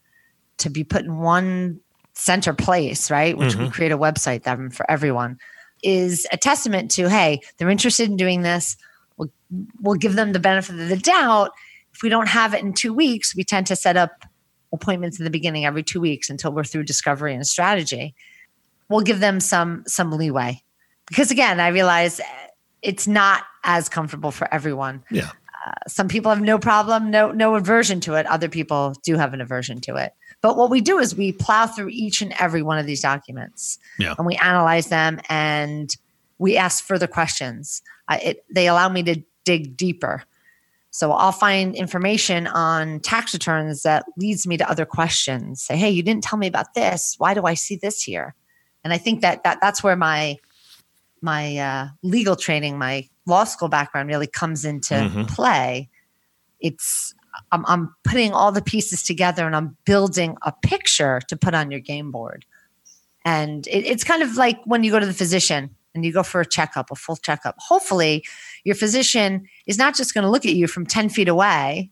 to 0.59 0.71
be 0.71 0.85
put 0.85 1.05
in 1.05 1.19
one 1.19 1.81
center 2.15 2.53
place, 2.53 3.11
right, 3.11 3.37
which 3.37 3.57
we 3.57 3.65
Mhm. 3.67 3.73
create 3.73 3.93
a 3.93 3.99
website 3.99 4.45
that 4.45 4.59
for 4.73 4.89
everyone, 4.91 5.39
is 5.83 6.27
a 6.33 6.37
testament 6.37 6.91
to 6.93 7.09
hey, 7.09 7.41
they're 7.57 7.71
interested 7.71 8.09
in 8.11 8.17
doing 8.17 8.43
this. 8.43 8.77
We'll, 9.17 9.31
we'll 9.81 9.97
give 9.97 10.15
them 10.15 10.33
the 10.33 10.39
benefit 10.39 10.79
of 10.79 10.89
the 10.89 10.97
doubt. 10.97 11.51
If 11.95 12.03
we 12.03 12.09
don't 12.11 12.29
have 12.29 12.55
it 12.55 12.63
in 12.63 12.75
two 12.75 12.93
weeks, 12.95 13.35
we 13.35 13.43
tend 13.45 13.67
to 13.69 13.77
set 13.77 13.97
up 13.97 14.25
appointments 14.73 15.19
in 15.19 15.25
the 15.25 15.31
beginning 15.31 15.65
every 15.65 15.83
two 15.83 16.01
weeks 16.01 16.31
until 16.31 16.53
we're 16.53 16.63
through 16.65 16.85
discovery 16.85 17.35
and 17.35 17.45
strategy. 17.47 18.15
We'll 18.89 19.01
give 19.01 19.19
them 19.21 19.41
some 19.41 19.83
some 19.87 20.13
leeway 20.13 20.63
because 21.11 21.31
again, 21.31 21.61
I 21.61 21.69
realize 21.69 22.21
it's 22.81 23.07
not 23.07 23.43
as 23.65 23.91
comfortable 23.91 24.31
for 24.31 24.53
everyone. 24.53 25.05
Yeah. 25.11 25.29
Uh, 25.67 25.73
some 25.87 26.09
people 26.09 26.31
have 26.33 26.41
no 26.41 26.59
problem, 26.59 27.11
no 27.11 27.31
no 27.33 27.55
aversion 27.55 28.01
to 28.01 28.15
it. 28.15 28.25
Other 28.27 28.49
people 28.49 28.95
do 29.03 29.17
have 29.17 29.35
an 29.35 29.43
aversion 29.43 29.81
to 29.83 29.97
it. 29.97 30.15
But 30.41 30.57
what 30.57 30.71
we 30.71 30.81
do 30.81 30.99
is 30.99 31.15
we 31.15 31.33
plow 31.33 31.67
through 31.67 31.89
each 31.91 32.23
and 32.23 32.33
every 32.41 32.63
one 32.63 32.79
of 32.79 32.87
these 32.87 33.03
documents, 33.03 33.79
Yeah. 33.99 34.15
and 34.17 34.27
we 34.27 34.37
analyze 34.37 34.87
them, 34.87 35.21
and 35.29 35.95
we 36.39 36.57
ask 36.57 36.83
further 36.83 37.07
questions. 37.07 37.83
Uh, 38.09 38.19
it, 38.23 38.45
they 38.51 38.67
allow 38.67 38.89
me 38.89 39.03
to 39.03 39.23
dig 39.45 39.77
deeper. 39.77 40.23
So 40.93 41.13
I'll 41.13 41.31
find 41.31 41.75
information 41.77 42.47
on 42.47 43.01
tax 43.01 43.35
returns 43.35 43.83
that 43.83 44.07
leads 44.17 44.47
me 44.47 44.57
to 44.57 44.69
other 44.69 44.87
questions. 44.87 45.63
Say, 45.63 45.77
hey, 45.77 45.91
you 45.91 46.03
didn't 46.03 46.25
tell 46.25 46.39
me 46.39 46.47
about 46.47 46.75
this. 46.75 47.15
Why 47.19 47.35
do 47.35 47.45
I 47.45 47.55
see 47.55 47.77
this 47.77 48.03
here? 48.03 48.35
And 48.83 48.93
I 48.93 48.99
think 48.99 49.21
that, 49.21 49.45
that 49.45 49.59
that's 49.61 49.85
where 49.85 49.95
my 49.95 50.39
my 51.23 51.57
uh, 51.59 51.89
legal 52.03 52.37
training, 52.37 52.79
my 52.79 53.09
law 53.27 53.45
school 53.45 53.69
background 53.69 54.09
really 54.09 54.27
comes 54.27 54.65
into 54.65 54.95
Mhm. 54.95 55.29
play. 55.29 55.89
It's 56.61 57.15
I'm, 57.53 57.65
I'm 57.67 57.95
putting 58.05 58.33
all 58.33 58.51
the 58.53 58.63
pieces 58.63 59.03
together 59.03 59.47
and 59.47 59.55
I'm 59.55 59.77
building 59.85 60.37
a 60.43 60.53
picture 60.63 61.21
to 61.29 61.37
put 61.37 61.55
on 61.55 61.71
your 61.71 61.81
game 61.81 62.11
board. 62.11 62.45
And 63.25 63.67
it, 63.69 63.87
it's 63.87 64.03
kind 64.03 64.23
of 64.23 64.37
like 64.37 64.59
when 64.65 64.83
you 64.83 64.91
go 64.91 64.99
to 64.99 65.07
the 65.07 65.15
physician 65.15 65.71
and 65.95 66.05
you 66.05 66.13
go 66.13 66.23
for 66.23 66.41
a 66.41 66.47
checkup, 66.47 66.91
a 66.91 66.97
full 66.97 67.17
checkup. 67.17 67.55
Hopefully, 67.59 68.25
your 68.65 68.75
physician 68.75 69.47
is 69.67 69.79
not 69.79 69.95
just 69.95 70.13
going 70.15 70.25
to 70.25 70.31
look 70.31 70.45
at 70.45 70.55
you 70.55 70.67
from 70.67 70.87
10 70.87 71.09
feet 71.09 71.29
away 71.29 71.91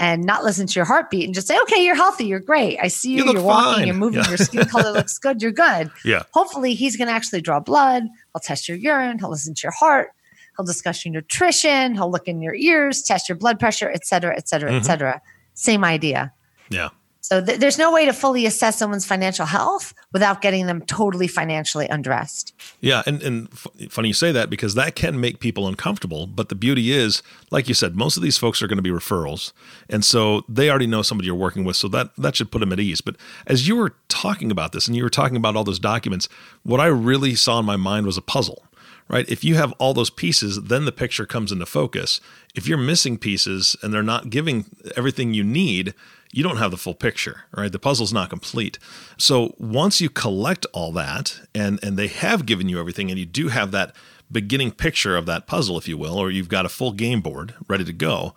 and 0.00 0.24
not 0.24 0.42
listen 0.42 0.66
to 0.66 0.72
your 0.74 0.86
heartbeat 0.86 1.26
and 1.26 1.34
just 1.34 1.46
say, 1.46 1.56
okay, 1.60 1.84
you're 1.84 1.94
healthy, 1.94 2.24
you're 2.24 2.40
great. 2.40 2.78
I 2.82 2.88
see 2.88 3.10
you, 3.12 3.24
You 3.26 3.36
are 3.38 3.42
walking, 3.42 3.86
you're 3.86 3.94
moving, 3.94 4.20
Yeah. 4.22 4.28
your 4.30 4.38
skin 4.38 4.64
color 4.64 4.90
looks 4.92 5.18
good, 5.18 5.40
you're 5.42 5.52
good. 5.52 5.90
Yeah. 6.04 6.22
Hopefully, 6.32 6.74
he's 6.74 6.96
going 6.96 7.08
to 7.08 7.14
actually 7.14 7.42
draw 7.42 7.60
blood. 7.60 8.04
He'll 8.32 8.40
test 8.40 8.66
your 8.68 8.78
urine, 8.78 9.18
he'll 9.18 9.30
listen 9.30 9.54
to 9.54 9.60
your 9.62 9.72
heart, 9.72 10.08
he'll 10.56 10.64
discuss 10.64 11.04
your 11.04 11.12
nutrition, 11.12 11.94
he'll 11.94 12.10
look 12.10 12.26
in 12.26 12.40
your 12.40 12.54
ears, 12.54 13.02
test 13.02 13.28
your 13.28 13.36
blood 13.36 13.60
pressure, 13.60 13.90
et 13.90 14.06
cetera, 14.06 14.34
et 14.36 14.48
cetera, 14.48 14.72
et 14.72 14.80
Mhm. 14.80 14.84
cetera. 14.86 15.20
Same 15.54 15.84
idea. 15.84 16.32
Yeah. 16.70 16.88
So 17.20 17.44
th- 17.44 17.60
there's 17.60 17.78
no 17.78 17.92
way 17.92 18.04
to 18.06 18.12
fully 18.12 18.46
assess 18.46 18.78
someone's 18.78 19.06
financial 19.06 19.46
health 19.46 19.94
without 20.12 20.40
getting 20.40 20.66
them 20.66 20.80
totally 20.82 21.28
financially 21.28 21.86
undressed. 21.88 22.54
Yeah, 22.80 23.02
and 23.06 23.22
and 23.22 23.48
f- 23.52 23.66
funny 23.90 24.08
you 24.08 24.14
say 24.14 24.32
that 24.32 24.50
because 24.50 24.74
that 24.74 24.94
can 24.94 25.20
make 25.20 25.38
people 25.38 25.68
uncomfortable. 25.68 26.26
But 26.26 26.48
the 26.48 26.54
beauty 26.54 26.92
is, 26.92 27.22
like 27.50 27.68
you 27.68 27.74
said, 27.74 27.94
most 27.94 28.16
of 28.16 28.22
these 28.22 28.38
folks 28.38 28.62
are 28.62 28.66
going 28.66 28.78
to 28.78 28.82
be 28.82 28.90
referrals, 28.90 29.52
and 29.88 30.04
so 30.04 30.44
they 30.48 30.70
already 30.70 30.86
know 30.86 31.02
somebody 31.02 31.26
you're 31.26 31.34
working 31.34 31.64
with, 31.64 31.76
so 31.76 31.88
that 31.88 32.16
that 32.16 32.36
should 32.36 32.50
put 32.50 32.60
them 32.60 32.72
at 32.72 32.80
ease. 32.80 33.00
But 33.00 33.16
as 33.46 33.68
you 33.68 33.76
were 33.76 33.94
talking 34.08 34.50
about 34.50 34.72
this, 34.72 34.86
and 34.86 34.96
you 34.96 35.02
were 35.02 35.10
talking 35.10 35.36
about 35.36 35.56
all 35.56 35.64
those 35.64 35.78
documents, 35.78 36.28
what 36.62 36.80
I 36.80 36.86
really 36.86 37.34
saw 37.34 37.58
in 37.60 37.66
my 37.66 37.76
mind 37.76 38.06
was 38.06 38.16
a 38.16 38.22
puzzle. 38.22 38.64
Right? 39.10 39.28
If 39.28 39.42
you 39.42 39.56
have 39.56 39.72
all 39.72 39.92
those 39.92 40.08
pieces, 40.08 40.62
then 40.62 40.84
the 40.84 40.92
picture 40.92 41.26
comes 41.26 41.50
into 41.50 41.66
focus. 41.66 42.20
If 42.54 42.68
you're 42.68 42.78
missing 42.78 43.18
pieces 43.18 43.74
and 43.82 43.92
they're 43.92 44.04
not 44.04 44.30
giving 44.30 44.66
everything 44.96 45.34
you 45.34 45.42
need, 45.42 45.94
you 46.32 46.44
don't 46.44 46.58
have 46.58 46.70
the 46.70 46.76
full 46.76 46.94
picture, 46.94 47.42
right? 47.52 47.72
The 47.72 47.80
puzzle's 47.80 48.12
not 48.12 48.30
complete. 48.30 48.78
So 49.18 49.56
once 49.58 50.00
you 50.00 50.08
collect 50.10 50.64
all 50.72 50.92
that 50.92 51.40
and 51.52 51.82
and 51.82 51.96
they 51.96 52.06
have 52.06 52.46
given 52.46 52.68
you 52.68 52.78
everything 52.78 53.10
and 53.10 53.18
you 53.18 53.26
do 53.26 53.48
have 53.48 53.72
that 53.72 53.96
beginning 54.30 54.70
picture 54.70 55.16
of 55.16 55.26
that 55.26 55.48
puzzle, 55.48 55.76
if 55.76 55.88
you 55.88 55.98
will, 55.98 56.16
or 56.16 56.30
you've 56.30 56.48
got 56.48 56.64
a 56.64 56.68
full 56.68 56.92
game 56.92 57.20
board 57.20 57.54
ready 57.66 57.84
to 57.84 57.92
go, 57.92 58.32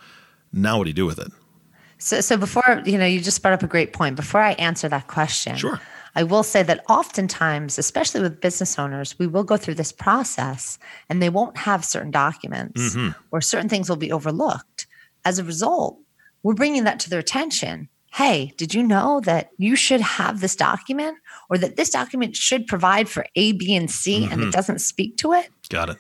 now 0.52 0.80
what 0.80 0.86
do 0.86 0.90
you 0.90 0.96
do 0.96 1.06
with 1.06 1.20
it? 1.20 1.32
So, 2.00 2.20
so 2.20 2.36
before 2.36 2.82
you 2.84 2.98
know, 2.98 3.06
you 3.06 3.20
just 3.22 3.42
brought 3.44 3.54
up 3.54 3.64
a 3.64 3.68
great 3.68 3.94
point. 3.94 4.16
Before 4.16 4.42
I 4.42 4.54
answer 4.54 4.90
that 4.90 5.08
question, 5.08 5.56
Sure. 5.56 5.80
I 6.16 6.24
will 6.24 6.44
say 6.44 6.62
that 6.64 6.84
oftentimes, 6.90 7.80
especially 7.80 8.22
with 8.22 8.40
business 8.42 8.78
owners, 8.78 9.18
we 9.18 9.28
will 9.28 9.44
go 9.44 9.58
through 9.58 9.76
this 9.76 9.92
process 9.92 10.78
and 11.10 11.22
they 11.22 11.30
won't 11.30 11.58
have 11.58 11.84
certain 11.84 12.12
documents 12.12 12.96
Mhm. 12.96 13.16
or 13.32 13.42
certain 13.42 13.70
things 13.70 13.90
will 13.90 13.96
be 13.96 14.12
overlooked. 14.12 14.86
As 15.26 15.40
a 15.40 15.44
result, 15.44 15.98
we're 16.44 16.54
bringing 16.54 16.84
that 16.84 17.00
to 17.02 17.10
their 17.10 17.20
attention. 17.20 17.90
Hey, 18.12 18.54
did 18.58 18.76
you 18.76 18.84
know 18.84 19.22
that 19.22 19.50
you 19.58 19.76
should 19.76 20.02
have 20.02 20.40
this 20.40 20.56
document 20.56 21.18
or 21.50 21.58
that 21.58 21.78
this 21.78 21.90
document 21.90 22.36
should 22.36 22.68
provide 22.68 23.10
for 23.10 23.26
A, 23.36 23.54
B, 23.54 23.76
and 23.76 23.90
C 23.90 24.26
and 24.26 24.40
Mhm. 24.42 24.48
it 24.50 24.52
doesn't 24.54 24.80
speak 24.80 25.18
to 25.18 25.34
it? 25.34 25.50
Got 25.70 25.90
it. 25.90 25.98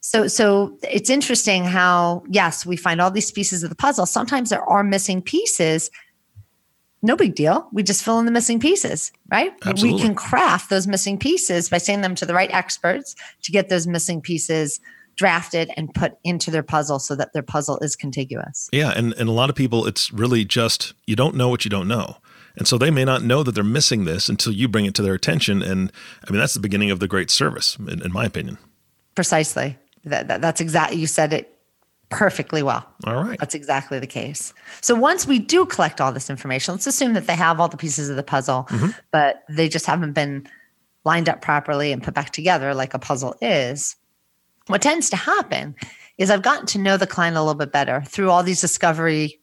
So, 0.00 0.26
so 0.26 0.76
it's 0.82 1.08
interesting 1.08 1.64
how 1.64 2.24
yes, 2.28 2.66
we 2.66 2.76
find 2.76 3.00
all 3.00 3.10
these 3.10 3.30
pieces 3.30 3.62
of 3.62 3.70
the 3.70 3.76
puzzle. 3.76 4.04
Sometimes 4.04 4.50
there 4.50 4.64
are 4.68 4.82
missing 4.82 5.22
pieces. 5.22 5.90
No 7.04 7.16
big 7.16 7.34
deal. 7.34 7.68
We 7.70 7.82
just 7.82 8.02
fill 8.02 8.18
in 8.18 8.24
the 8.24 8.30
missing 8.30 8.58
pieces, 8.58 9.12
right? 9.30 9.52
Absolutely. 9.66 10.00
We 10.00 10.00
can 10.00 10.14
craft 10.14 10.70
those 10.70 10.86
missing 10.86 11.18
pieces 11.18 11.68
by 11.68 11.76
sending 11.76 12.00
them 12.00 12.14
to 12.14 12.24
the 12.24 12.32
right 12.32 12.50
experts 12.50 13.14
to 13.42 13.52
get 13.52 13.68
those 13.68 13.86
missing 13.86 14.22
pieces 14.22 14.80
drafted 15.14 15.70
and 15.76 15.92
put 15.92 16.16
into 16.24 16.50
their 16.50 16.62
puzzle 16.62 16.98
so 16.98 17.14
that 17.14 17.34
their 17.34 17.42
puzzle 17.42 17.78
is 17.80 17.94
contiguous. 17.94 18.70
Yeah, 18.72 18.90
and, 18.96 19.12
and 19.18 19.28
a 19.28 19.32
lot 19.32 19.50
of 19.50 19.54
people, 19.54 19.86
it's 19.86 20.10
really 20.14 20.46
just 20.46 20.94
you 21.06 21.14
don't 21.14 21.34
know 21.34 21.50
what 21.50 21.66
you 21.66 21.68
don't 21.68 21.88
know. 21.88 22.16
And 22.56 22.66
so 22.66 22.78
they 22.78 22.90
may 22.90 23.04
not 23.04 23.22
know 23.22 23.42
that 23.42 23.54
they're 23.54 23.62
missing 23.62 24.04
this 24.06 24.30
until 24.30 24.54
you 24.54 24.66
bring 24.66 24.86
it 24.86 24.94
to 24.94 25.02
their 25.02 25.12
attention. 25.12 25.60
And 25.60 25.92
I 26.26 26.30
mean, 26.30 26.40
that's 26.40 26.54
the 26.54 26.60
beginning 26.60 26.90
of 26.90 27.00
the 27.00 27.08
great 27.08 27.30
service, 27.30 27.76
in, 27.76 28.00
in 28.00 28.12
my 28.12 28.24
opinion. 28.24 28.56
Precisely. 29.14 29.76
That, 30.04 30.28
that, 30.28 30.40
that's 30.40 30.62
exactly, 30.62 30.98
you 30.98 31.06
said 31.06 31.34
it 31.34 31.53
perfectly 32.10 32.62
well. 32.62 32.86
All 33.06 33.24
right. 33.24 33.38
That's 33.38 33.54
exactly 33.54 33.98
the 33.98 34.06
case. 34.06 34.52
So 34.80 34.94
once 34.94 35.26
we 35.26 35.38
do 35.38 35.66
collect 35.66 36.00
all 36.00 36.12
this 36.12 36.30
information, 36.30 36.74
let's 36.74 36.86
assume 36.86 37.14
that 37.14 37.26
they 37.26 37.34
have 37.34 37.60
all 37.60 37.68
the 37.68 37.76
pieces 37.76 38.08
of 38.10 38.16
the 38.16 38.22
puzzle, 38.22 38.68
but 39.10 39.42
they 39.48 39.68
just 39.68 39.86
haven't 39.86 40.12
been 40.12 40.46
lined 41.04 41.28
up 41.28 41.42
properly 41.42 41.92
and 41.92 42.02
put 42.02 42.14
back 42.14 42.30
together 42.30 42.72
like 42.74 42.94
a 42.94 42.98
puzzle 42.98 43.34
is. 43.42 43.96
What 44.68 44.80
tends 44.80 45.10
to 45.10 45.16
happen 45.16 45.74
is 46.16 46.30
I've 46.30 46.42
gotten 46.42 46.66
to 46.66 46.78
know 46.78 46.96
the 46.96 47.06
client 47.06 47.36
a 47.36 47.40
little 47.40 47.54
bit 47.58 47.72
better 47.72 48.02
through 48.06 48.30
all 48.30 48.42
these 48.42 48.60
discovery 48.60 49.40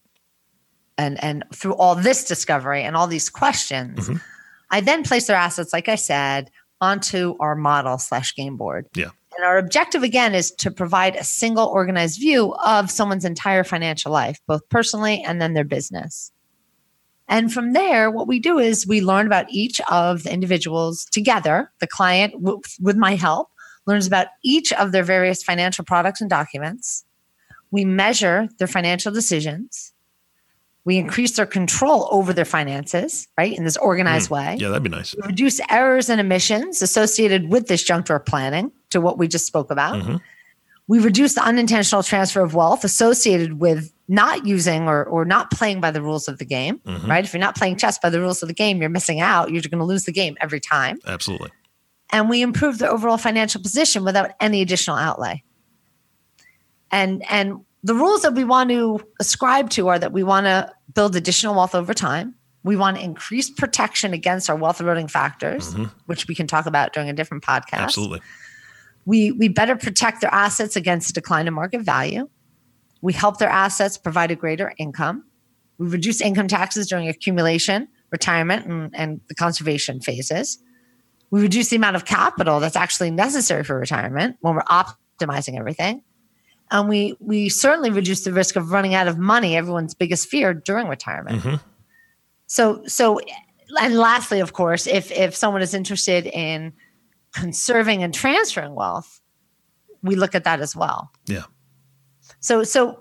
and 0.98 1.22
and 1.24 1.44
through 1.54 1.76
all 1.76 1.96
this 1.96 2.24
discovery 2.26 2.84
and 2.84 2.96
all 2.96 3.08
these 3.08 3.30
questions. 3.30 4.10
Mhm. 4.10 4.22
I 4.70 4.82
then 4.82 5.04
place 5.04 5.28
their 5.28 5.36
assets, 5.36 5.74
like 5.74 5.90
I 5.90 5.96
said, 5.96 6.50
onto 6.80 7.36
our 7.40 7.56
model 7.56 7.98
slash 7.98 8.36
game 8.36 8.56
board. 8.58 8.88
Yeah. 8.96 9.10
And 9.36 9.46
our 9.46 9.58
objective 9.58 10.04
again 10.04 10.36
is 10.36 10.52
to 10.52 10.72
provide 10.72 11.16
a 11.16 11.24
single 11.24 11.68
organized 11.68 12.20
view 12.20 12.54
of 12.66 12.92
someone's 12.92 13.26
entire 13.26 13.64
financial 13.64 14.12
life, 14.12 14.40
both 14.46 14.68
personally 14.70 15.24
and 15.24 15.42
then 15.42 15.54
their 15.54 15.64
business. 15.64 16.32
And 17.28 17.52
from 17.52 17.72
there, 17.72 18.12
what 18.12 18.28
we 18.28 18.40
do 18.40 18.60
is 18.60 18.86
we 18.86 19.00
learn 19.00 19.26
about 19.26 19.46
each 19.50 19.80
of 19.90 20.24
the 20.24 20.34
individuals 20.34 21.06
together. 21.06 21.72
The 21.80 21.88
client, 21.88 22.34
w- 22.34 22.62
with 22.82 22.98
my 22.98 23.16
help, 23.16 23.48
learns 23.88 24.06
about 24.06 24.28
each 24.44 24.74
of 24.74 24.92
their 24.92 25.04
various 25.04 25.42
financial 25.42 25.86
products 25.86 26.20
and 26.20 26.30
documents. 26.30 27.06
We 27.72 27.86
measure 27.86 28.50
their 28.60 28.68
financial 28.68 29.14
decisions. 29.14 29.94
We 30.84 30.98
increase 30.98 31.36
their 31.38 31.46
control 31.46 32.08
over 32.12 32.34
their 32.34 32.46
finances, 32.46 33.28
right, 33.38 33.56
in 33.56 33.64
this 33.66 33.78
organized 33.78 34.32
way 34.32 34.58
Yeah, 34.60 34.70
that'd 34.70 34.82
be 34.84 34.90
nice. 34.90 35.14
reduce 35.26 35.60
errors 35.70 36.10
and 36.10 36.20
emissions 36.20 36.82
associated 36.82 37.50
with 37.52 37.68
this 37.68 37.84
junk 37.84 38.08
drawer 38.08 38.20
planning 38.20 38.72
to 38.90 39.00
what 39.00 39.18
we 39.20 39.28
just 39.28 39.46
spoke 39.46 39.70
about. 39.70 40.02
Mhm. 40.02 40.20
We 40.88 40.98
reduce 41.00 41.36
the 41.36 41.44
unintentional 41.44 42.02
transfer 42.04 42.42
of 42.42 42.56
wealth 42.56 42.84
associated 42.84 43.60
with 43.62 43.94
not 44.08 44.46
using 44.48 44.88
or, 44.90 45.06
or 45.06 45.24
not 45.24 45.52
playing 45.52 45.80
by 45.82 45.92
the 45.92 46.02
rules 46.02 46.28
of 46.28 46.40
the 46.40 46.46
game, 46.46 46.80
Mhm. 46.86 47.08
right? 47.08 47.24
If 47.24 47.32
you're 47.32 47.40
not 47.40 47.56
playing 47.56 47.78
chess 47.78 47.98
by 48.00 48.10
the 48.10 48.20
rules 48.20 48.42
of 48.42 48.48
the 48.50 48.54
game, 48.54 48.82
you're 48.82 48.90
missing 48.90 49.22
out. 49.22 49.52
You're 49.52 49.62
going 49.62 49.80
to 49.80 49.86
lose 49.86 50.04
the 50.06 50.12
game 50.12 50.36
every 50.42 50.60
time. 50.60 50.98
Absolutely. 51.06 51.52
And 52.10 52.28
we 52.30 52.42
improve 52.42 52.80
the 52.80 52.90
overall 52.90 53.18
financial 53.18 53.62
position 53.62 54.04
without 54.04 54.32
any 54.42 54.62
additional 54.62 54.98
outlay. 54.98 55.44
And 56.92 57.24
and 57.30 57.62
the 57.84 57.96
rules 57.96 58.22
that 58.22 58.34
we 58.36 58.44
want 58.44 58.70
to 58.70 59.02
ascribe 59.20 59.70
to 59.72 59.88
are 59.88 59.98
that 60.00 60.12
we 60.14 60.24
want 60.24 60.46
to 60.46 60.72
build 60.94 61.16
additional 61.16 61.56
wealth 61.56 61.74
over 61.76 61.94
time. 61.94 62.36
We 62.64 62.76
want 62.76 62.98
to 62.98 63.04
increase 63.04 63.50
protection 63.50 64.14
against 64.14 64.50
our 64.50 64.56
wealth 64.56 64.80
eroding 64.82 65.08
factors, 65.08 65.74
Mhm. 65.74 65.92
which 66.06 66.28
we 66.28 66.36
can 66.36 66.46
talk 66.46 66.68
about 66.68 66.94
during 66.94 67.10
a 67.10 67.14
different 67.14 67.44
podcast. 67.44 67.80
Absolutely. 67.80 68.22
We 69.06 69.32
we 69.32 69.48
better 69.48 69.76
protect 69.76 70.22
their 70.22 70.32
assets 70.34 70.76
against 70.76 71.10
a 71.10 71.14
decline 71.14 71.48
in 71.48 71.54
market 71.56 71.82
value. 71.82 72.30
We 73.02 73.14
help 73.14 73.38
their 73.40 73.50
assets 73.50 73.98
provide 73.98 74.30
a 74.30 74.36
greater 74.36 74.74
income. 74.78 75.24
We 75.80 75.88
reduce 75.88 76.22
income 76.22 76.48
taxes 76.48 76.88
during 76.88 77.08
accumulation, 77.08 77.88
retirement, 78.12 78.68
and, 78.68 78.92
and 78.96 79.22
the 79.28 79.34
conservation 79.34 80.02
phases. 80.02 80.60
We 81.32 81.42
reduce 81.42 81.70
the 81.70 81.78
amount 81.78 81.96
of 81.96 82.06
capital 82.06 82.60
that's 82.60 82.76
actually 82.76 83.10
necessary 83.10 83.64
for 83.64 83.80
retirement 83.80 84.38
when 84.42 84.54
we're 84.54 84.62
optimizing 84.66 85.58
everything. 85.58 86.04
And 86.72 86.88
we 86.90 87.16
we 87.20 87.50
certainly 87.50 87.92
reduce 87.92 88.24
the 88.24 88.34
risk 88.34 88.56
of 88.56 88.72
running 88.72 88.96
out 88.96 89.08
of 89.08 89.18
money, 89.18 89.56
everyone's 89.56 89.94
biggest 89.94 90.30
fear 90.30 90.54
during 90.54 90.88
retirement. 90.88 91.44
Mhm. 91.44 91.62
So 92.48 92.84
so 92.88 93.20
and 93.80 93.98
lastly, 93.98 94.40
of 94.40 94.54
course, 94.54 94.88
if 94.88 95.12
if 95.12 95.36
someone 95.36 95.62
is 95.62 95.74
interested 95.74 96.26
in 96.28 96.74
conserving 97.34 98.04
and 98.04 98.14
transferring 98.14 98.76
wealth, 98.76 99.22
we 100.02 100.16
look 100.16 100.36
at 100.36 100.44
that 100.44 100.62
as 100.62 100.76
well. 100.76 101.12
Yeah. 101.28 101.44
So, 102.40 102.64
so, 102.64 103.00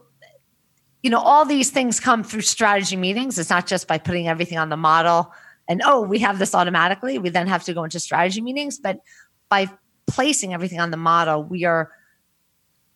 you 1.03 1.11
know, 1.11 1.19
all 1.19 1.45
these 1.45 1.71
things 1.71 1.99
come 1.99 2.23
through 2.23 2.43
strategy 2.43 2.97
meetings. 2.97 3.39
It's 3.39 3.51
not 3.51 3.67
just 3.67 3.89
by 3.89 3.99
putting 3.99 4.29
everything 4.29 4.59
on 4.59 4.69
the 4.69 4.77
model 4.77 5.33
and, 5.69 5.83
oh, 5.85 6.01
we 6.01 6.19
have 6.19 6.39
this 6.39 6.55
automatically. 6.55 7.19
We 7.19 7.31
then 7.31 7.47
have 7.47 7.65
to 7.65 7.75
go 7.75 7.85
into 7.85 8.01
strategy 8.01 8.41
meetings. 8.41 8.79
But 8.79 9.01
by 9.49 9.71
placing 10.07 10.53
everything 10.53 10.81
on 10.81 10.91
the 10.91 10.97
model, 10.97 11.45
we 11.45 11.65
are 11.65 11.91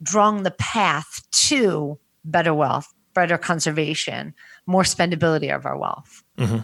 drawing 0.05 0.45
the 0.45 0.53
path 0.53 1.23
to 1.33 1.99
better 2.25 2.55
wealth, 2.55 2.93
better 3.15 3.37
conservation, 3.37 4.35
more 4.67 4.83
spendability 4.83 5.55
of 5.55 5.67
our 5.67 5.77
wealth. 5.77 6.23
Mm-hmm. 6.39 6.59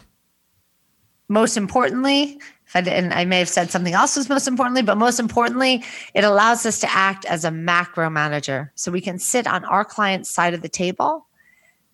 Most 1.29 1.57
importantly, 1.57 2.41
I, 2.75 2.81
and 2.81 3.13
I 3.13 3.25
may 3.25 3.39
have 3.39 3.49
said 3.49 3.71
something 3.71 3.95
else 3.95 4.17
was 4.17 4.29
most 4.29 4.49
importantly, 4.49 4.83
but 4.83 4.99
most 4.99 5.19
importantly, 5.21 5.85
it 6.15 6.25
allows 6.25 6.67
us 6.67 6.81
to 6.81 6.93
act 6.93 7.25
as 7.25 7.45
a 7.45 7.51
macro 7.51 8.11
manager. 8.11 8.73
So 8.75 8.93
we 8.93 9.01
can 9.01 9.19
sit 9.19 9.47
on 9.47 9.65
our 9.65 9.85
client's 9.85 10.31
side 10.31 10.55
of 10.55 10.63
the 10.63 10.69
table 10.69 11.27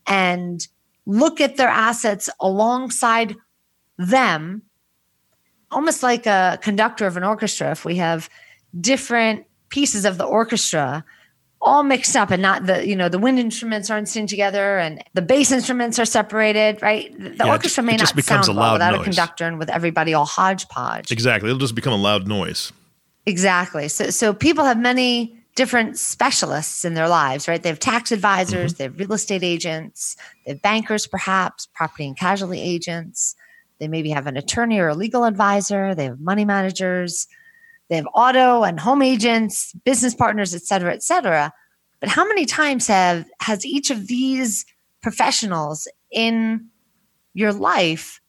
and 0.07 0.67
look 1.07 1.41
at 1.41 1.57
their 1.57 1.69
assets 1.69 2.29
alongside 2.41 3.37
them, 3.99 4.63
almost 5.71 6.03
like 6.03 6.27
a 6.27 6.59
conductor 6.63 7.07
of 7.07 7.17
an 7.17 7.25
orchestra. 7.25 7.71
If 7.71 7.85
we 7.85 7.97
have 7.97 8.29
different 8.79 9.47
pieces 9.69 10.05
of 10.05 10.19
the 10.19 10.25
orchestra 10.25 11.05
all 11.67 11.83
mixed 11.83 12.17
up 12.17 12.31
and 12.31 12.41
not 12.41 12.65
the 12.67 12.87
you 12.87 12.95
know 12.95 13.09
the 13.09 13.19
wind 13.19 13.39
instruments 13.39 13.91
aren't 13.91 14.09
sitting 14.09 14.29
together 14.29 14.79
and 14.79 15.03
the 15.15 15.21
bass 15.21 15.51
instruments 15.51 15.99
are 15.99 16.05
separated 16.05 16.81
right? 16.81 17.13
The 17.19 17.45
yeah, 17.45 17.51
orchestra 17.51 17.83
may 17.83 17.97
not 17.97 18.09
sound 18.09 18.57
well 18.57 18.73
without 18.73 18.93
noise. 18.93 19.01
a 19.01 19.05
conductor 19.05 19.45
and 19.45 19.59
with 19.59 19.69
everybody 19.69 20.15
all 20.15 20.25
hodgepodge. 20.25 21.11
Exactly. 21.11 21.51
It'll 21.51 21.59
just 21.59 21.75
become 21.75 21.93
a 21.93 21.99
loud 21.99 22.27
noise. 22.29 22.73
Exactly. 23.27 23.89
So 23.89 24.11
so 24.11 24.33
people 24.33 24.65
have 24.65 24.79
many 24.79 25.37
different 25.57 25.99
specialists 25.99 26.85
in 26.85 26.95
their 26.95 27.09
lives 27.09 27.49
right? 27.49 27.63
They 27.63 27.69
have 27.69 27.81
tax 27.81 28.13
advisors 28.13 28.73
mm-hmm. 28.73 28.79
they 28.79 28.85
have 28.85 28.99
real 28.99 29.13
estate 29.13 29.43
agents 29.43 30.17
they 30.45 30.53
have 30.53 30.63
bankers 30.63 31.07
perhaps 31.07 31.67
property 31.75 32.07
and 32.07 32.17
casualty 32.17 32.61
agents. 32.61 33.35
They 33.81 33.89
maybe 33.89 34.11
have 34.11 34.27
an 34.27 34.37
attorney 34.39 34.79
or 34.79 34.89
a 34.89 34.95
legal 34.95 35.25
advisor. 35.25 35.95
They 35.95 36.05
have 36.05 36.21
money 36.21 36.47
managers 36.47 37.27
they 37.89 37.97
have 37.97 38.09
auto 38.15 38.63
and 38.63 38.81
home 38.81 39.03
agents, 39.03 39.73
business 39.85 40.15
partners, 40.15 40.55
et 40.55 40.63
cetera, 40.63 40.93
et 40.93 41.03
cetera. 41.03 41.53
But 42.01 42.09
how 42.09 42.27
many 42.27 42.45
times 42.47 42.87
have 42.89 43.27
has 43.41 43.65
each 43.65 43.91
of 43.91 44.07
these 44.07 44.67
professionals 45.03 45.89
in 46.11 46.67
your 47.35 47.53
life 47.53 48.21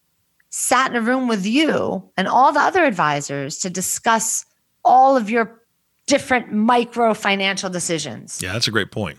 sat 0.49 0.91
in 0.91 0.97
a 0.97 1.01
room 1.01 1.27
with 1.27 1.45
you 1.45 2.09
and 2.17 2.27
all 2.27 2.51
the 2.51 2.59
other 2.59 2.83
advisors 2.83 3.57
to 3.57 3.69
discuss 3.69 4.45
all 4.85 5.17
of 5.17 5.29
your 5.29 5.61
different 6.05 6.53
micro 6.53 7.13
financial 7.13 7.69
decisions? 7.69 8.41
Yeah, 8.41 8.53
that's 8.53 8.67
a 8.67 8.71
great 8.71 8.91
point. 8.91 9.17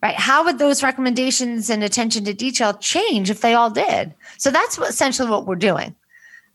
Right. 0.00 0.14
How 0.14 0.44
would 0.44 0.58
those 0.58 0.84
recommendations 0.84 1.70
and 1.70 1.82
attention 1.82 2.24
to 2.24 2.32
detail 2.32 2.74
change 2.74 3.30
if 3.30 3.40
they 3.40 3.54
all 3.54 3.70
did? 3.70 4.14
So 4.36 4.52
that's 4.52 4.78
what, 4.78 4.88
essentially 4.90 5.28
what 5.28 5.44
we're 5.44 5.56
doing. 5.56 5.96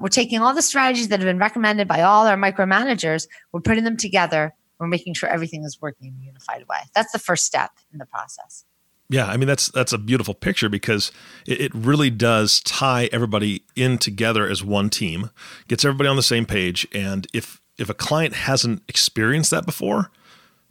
We're 0.04 0.10
taking 0.10 0.42
all 0.42 0.54
the 0.54 0.62
strategies 0.62 1.08
that 1.08 1.22
have 1.22 1.26
been 1.26 1.38
recommended 1.38 1.88
by 1.88 2.02
all 2.02 2.28
our 2.28 2.36
micromanagers, 2.36 3.26
we're 3.54 3.62
putting 3.62 3.86
them 3.86 3.96
together, 3.96 4.54
we're 4.78 4.88
making 4.88 5.13
sure 5.13 5.30
everything 5.30 5.63
is 5.63 5.82
working 5.82 6.10
in 6.10 6.22
a 6.22 6.26
unified 6.26 6.66
way. 6.68 6.80
That's 6.94 7.13
the 7.13 7.20
first 7.20 7.46
step 7.46 7.72
in 7.94 8.00
the 8.00 8.06
process. 8.06 8.66
Yeah, 9.08 9.28
I 9.28 9.38
mean 9.38 9.48
that's 9.48 9.68
that's 9.68 9.94
a 9.94 9.98
beautiful 9.98 10.34
picture 10.34 10.68
because 10.68 11.13
it, 11.48 11.62
it, 11.62 11.74
really 11.74 12.10
does 12.10 12.60
tie 12.60 13.08
everybody 13.13 13.63
in 13.78 13.98
together 13.98 14.46
as 14.46 14.62
one 14.62 14.89
team, 14.89 15.30
gets 15.70 15.86
everybody 15.86 16.10
on 16.10 16.18
the 16.18 16.22
same 16.22 16.46
page, 16.46 16.86
and 16.94 17.26
if 17.34 17.62
if 17.78 17.89
a 17.89 17.94
client 17.94 18.34
hasn't 18.34 18.82
experienced 18.89 19.52
that 19.52 19.66
before, 19.66 20.12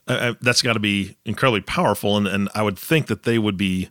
uh, 0.08 0.34
that's 0.42 0.60
got 0.60 0.74
to 0.74 0.80
be 0.80 1.16
incredibly 1.24 1.62
powerful, 1.62 2.18
and 2.18 2.26
and 2.26 2.50
I 2.54 2.62
would 2.62 2.78
think 2.78 3.06
that 3.06 3.22
they 3.22 3.38
would 3.38 3.56
be 3.56 3.88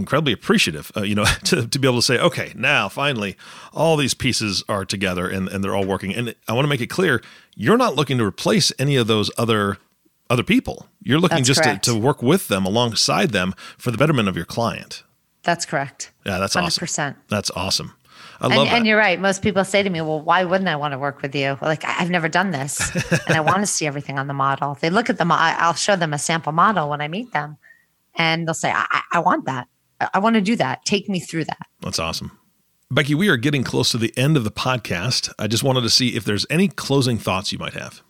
incredibly 0.00 0.32
appreciative, 0.32 0.90
uh, 0.96 1.02
you 1.02 1.14
know, 1.14 1.24
to, 1.44 1.66
to 1.66 1.78
be 1.78 1.86
able 1.86 1.98
to 1.98 2.02
say, 2.02 2.18
okay, 2.18 2.52
now 2.56 2.88
finally 2.88 3.36
all 3.72 3.96
these 3.96 4.14
pieces 4.14 4.64
are 4.68 4.84
together 4.84 5.28
and, 5.28 5.48
and 5.48 5.62
they're 5.62 5.74
all 5.74 5.86
working. 5.86 6.14
And 6.14 6.34
I 6.48 6.52
want 6.52 6.64
to 6.64 6.68
make 6.68 6.80
it 6.80 6.88
clear, 6.88 7.22
you're 7.54 7.78
not 7.78 7.94
looking 7.94 8.18
to 8.18 8.24
replace 8.24 8.72
any 8.78 8.96
of 8.96 9.06
those 9.06 9.30
other 9.38 9.78
other 10.28 10.44
people. 10.44 10.86
You're 11.02 11.18
looking 11.18 11.38
that's 11.38 11.48
just 11.48 11.62
to, 11.64 11.78
to, 11.92 11.98
work 11.98 12.22
with 12.22 12.46
them 12.46 12.64
alongside 12.64 13.30
them 13.30 13.52
for 13.76 13.90
the 13.90 13.98
betterment 13.98 14.28
of 14.28 14.36
your 14.36 14.44
client. 14.44 15.02
That's 15.42 15.66
correct. 15.66 16.12
Yeah, 16.24 16.38
that's 16.38 16.54
100%. 16.54 16.62
awesome. 16.62 17.16
That's 17.28 17.50
awesome. 17.50 17.94
I 18.40 18.46
love 18.46 18.58
and, 18.58 18.66
that. 18.68 18.76
and 18.76 18.86
you're 18.86 18.98
right. 18.98 19.20
Most 19.20 19.42
people 19.42 19.64
say 19.64 19.82
to 19.82 19.90
me, 19.90 20.00
"Well, 20.00 20.20
why 20.20 20.44
wouldn't 20.44 20.68
I 20.68 20.76
want 20.76 20.92
to 20.92 20.98
work 20.98 21.20
with 21.20 21.34
you? 21.34 21.58
Like, 21.60 21.84
I've 21.84 22.08
never 22.08 22.28
done 22.28 22.52
this, 22.52 22.80
and 23.26 23.36
I 23.36 23.40
want 23.40 23.58
to 23.58 23.66
see 23.66 23.86
everything 23.86 24.18
on 24.18 24.28
the 24.28 24.34
model." 24.34 24.78
They 24.80 24.88
look 24.88 25.10
at 25.10 25.16
the 25.16 25.24
them. 25.24 25.32
I'll 25.32 25.74
show 25.74 25.94
them 25.94 26.14
a 26.14 26.18
sample 26.18 26.52
model 26.52 26.88
when 26.88 27.02
I 27.02 27.08
meet 27.08 27.32
them, 27.32 27.58
and 28.14 28.46
they'll 28.46 28.54
say, 28.54 28.70
"I, 28.70 29.02
I 29.12 29.18
want 29.18 29.44
that." 29.44 29.68
I 30.14 30.18
want 30.18 30.34
to 30.34 30.40
do 30.40 30.56
that. 30.56 30.84
Take 30.84 31.08
me 31.08 31.20
through 31.20 31.44
that. 31.44 31.66
That's 31.80 31.98
awesome. 31.98 32.38
Becky, 32.90 33.14
we 33.14 33.28
are 33.28 33.36
getting 33.36 33.62
close 33.62 33.90
to 33.90 33.98
the 33.98 34.12
end 34.16 34.36
of 34.36 34.44
the 34.44 34.50
podcast. 34.50 35.32
I 35.38 35.46
just 35.46 35.62
wanted 35.62 35.82
to 35.82 35.90
see 35.90 36.16
if 36.16 36.24
there's 36.24 36.44
any 36.50 36.68
closing 36.68 37.18
thoughts 37.18 37.52
you 37.52 37.58
might 37.58 37.74
have. 37.74 38.02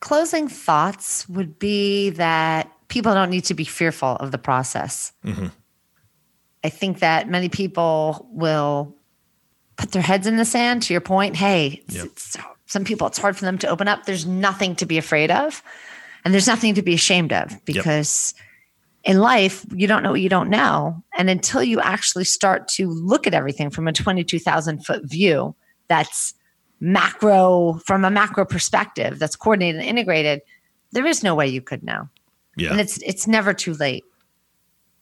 Closing 0.00 0.48
thoughts 0.48 1.26
would 1.28 1.58
be 1.58 2.10
that 2.10 2.70
people 2.88 3.14
don't 3.14 3.30
need 3.30 3.44
to 3.44 3.54
be 3.54 3.64
fearful 3.64 4.16
of 4.16 4.32
the 4.32 4.38
process. 4.38 5.12
Mm-hmm. 5.24 5.46
I 6.62 6.68
think 6.68 6.98
that 6.98 7.30
many 7.30 7.48
people 7.48 8.28
will 8.30 8.94
put 9.76 9.92
their 9.92 10.02
heads 10.02 10.26
in 10.26 10.36
the 10.36 10.44
sand. 10.44 10.82
To 10.82 10.92
your 10.92 11.00
point, 11.00 11.36
hey, 11.36 11.82
yep. 11.88 12.06
it's, 12.06 12.36
some 12.66 12.84
people, 12.84 13.06
it's 13.06 13.18
hard 13.18 13.36
for 13.36 13.46
them 13.46 13.56
to 13.58 13.68
open 13.68 13.88
up. 13.88 14.04
There's 14.04 14.26
nothing 14.26 14.76
to 14.76 14.86
be 14.86 14.98
afraid 14.98 15.30
of, 15.30 15.62
and 16.24 16.34
there's 16.34 16.46
nothing 16.46 16.74
to 16.74 16.82
be 16.82 16.92
ashamed 16.94 17.32
of 17.32 17.64
because. 17.64 18.34
Yep 18.36 18.42
in 19.06 19.20
life, 19.20 19.64
you 19.72 19.86
don't 19.86 20.02
know 20.02 20.10
what 20.10 20.20
you 20.20 20.28
don't 20.28 20.50
know. 20.50 21.02
And 21.16 21.30
until 21.30 21.62
you 21.62 21.80
actually 21.80 22.24
start 22.24 22.66
to 22.68 22.88
look 22.88 23.26
at 23.26 23.34
everything 23.34 23.70
from 23.70 23.86
a 23.86 23.92
22,000 23.92 24.84
foot 24.84 25.08
view 25.08 25.54
that's 25.86 26.34
macro, 26.80 27.80
from 27.86 28.04
a 28.04 28.10
macro 28.10 28.44
perspective, 28.44 29.20
that's 29.20 29.36
coordinated 29.36 29.80
and 29.80 29.88
integrated, 29.88 30.42
there 30.90 31.06
is 31.06 31.22
no 31.22 31.36
way 31.36 31.46
you 31.46 31.62
could 31.62 31.84
know. 31.84 32.08
Yeah. 32.56 32.72
And 32.72 32.80
it's 32.80 32.98
it's 33.02 33.28
never 33.28 33.54
too 33.54 33.74
late. 33.74 34.04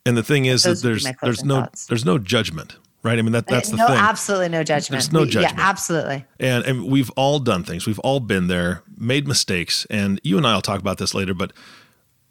And 0.05 0.17
the 0.17 0.23
thing 0.23 0.45
is 0.45 0.65
that 0.65 0.83
there's 0.83 1.07
there's 1.23 1.45
no 1.45 1.63
thoughts. 1.63 1.87
there's 1.87 2.05
no 2.05 2.19
judgment, 2.19 2.77
right? 3.05 3.19
I 3.19 3.23
mean 3.23 3.33
that 3.33 3.47
that's 3.47 3.71
the 3.71 3.77
thing. 3.77 3.87
no, 3.87 3.93
thing. 3.95 3.97
Absolutely 3.97 4.49
no 4.51 4.65
judgment. 4.65 5.03
There's 5.03 5.13
no 5.13 5.25
judgment. 5.25 5.57
Yeah, 5.57 5.69
absolutely. 5.69 6.27
And 6.41 6.65
and 6.65 6.91
we've 6.91 7.11
all 7.11 7.39
done 7.39 7.65
things. 7.65 7.87
We've 7.87 8.01
all 8.01 8.21
been 8.21 8.49
there, 8.49 8.83
made 8.99 9.27
mistakes. 9.29 9.87
And 9.89 10.21
you 10.25 10.37
and 10.37 10.47
I 10.47 10.55
will 10.55 10.63
talk 10.63 10.81
about 10.81 10.99
this 10.99 11.15
later, 11.15 11.33
but 11.33 11.53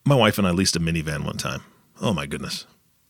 my 0.05 0.15
wife 0.15 0.37
and 0.37 0.47
I 0.47 0.51
leased 0.51 0.75
a 0.75 0.79
minivan 0.79 1.25
one 1.25 1.37
time. 1.37 1.61
Oh 2.01 2.13
my 2.13 2.25
goodness. 2.25 2.65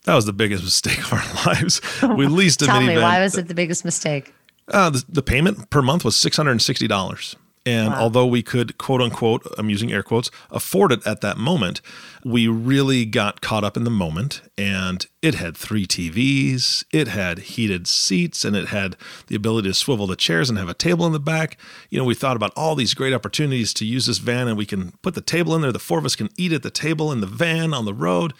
That 0.05 0.15
was 0.15 0.25
the 0.25 0.33
biggest 0.33 0.63
mistake 0.71 0.99
of 0.99 1.13
our 1.13 1.45
lives. 1.53 1.81
We 2.17 2.27
leased 2.27 2.61
a 2.61 2.65
Tell 2.67 2.81
minivan. 2.81 2.95
me, 2.95 3.01
why 3.01 3.21
was 3.21 3.37
it 3.37 3.47
the 3.47 3.55
biggest 3.55 3.85
mistake? 3.85 4.33
Uh, 4.67 4.89
the, 4.89 5.03
the 5.09 5.21
payment 5.23 5.69
per 5.69 5.81
month 5.81 6.05
was 6.05 6.15
$660. 6.15 7.35
And 7.65 7.93
wow. 7.93 8.01
although 8.01 8.25
we 8.25 8.43
could, 8.43 8.77
quote 8.77 9.01
unquote, 9.01 9.47
I'm 9.57 9.69
using 9.69 9.91
air 9.91 10.03
quotes, 10.03 10.29
afford 10.51 10.91
it 10.91 11.05
at 11.07 11.21
that 11.21 11.37
moment, 11.37 11.81
we 12.25 12.47
really 12.47 13.05
got 13.05 13.39
caught 13.39 13.63
up 13.63 13.77
in 13.77 13.85
the 13.85 13.89
moment. 13.89 14.41
And 14.57 15.05
it 15.21 15.35
had 15.35 15.55
three 15.55 15.87
TVs, 15.87 16.83
it 16.91 17.07
had 17.07 17.39
heated 17.39 17.87
seats, 17.87 18.43
and 18.43 18.55
it 18.55 18.67
had 18.67 18.97
the 19.27 19.35
ability 19.35 19.69
to 19.69 19.73
swivel 19.73 20.07
the 20.07 20.17
chairs 20.17 20.49
and 20.49 20.59
have 20.59 20.67
a 20.67 20.73
table 20.73 21.05
in 21.05 21.13
the 21.13 21.19
back. 21.19 21.57
You 21.89 21.97
know, 21.99 22.05
we 22.05 22.15
thought 22.15 22.35
about 22.35 22.51
all 22.55 22.75
these 22.75 22.93
great 22.93 23.13
opportunities 23.13 23.73
to 23.75 23.85
use 23.85 24.07
this 24.07 24.17
van, 24.17 24.49
and 24.49 24.57
we 24.57 24.65
can 24.65 24.91
put 25.01 25.15
the 25.15 25.21
table 25.21 25.55
in 25.55 25.61
there. 25.61 25.71
The 25.71 25.79
four 25.79 25.99
of 25.99 26.05
us 26.05 26.17
can 26.17 26.29
eat 26.37 26.51
at 26.51 26.63
the 26.63 26.69
table 26.69 27.11
in 27.11 27.21
the 27.21 27.27
van 27.27 27.73
on 27.73 27.85
the 27.85 27.93
road 27.93 28.33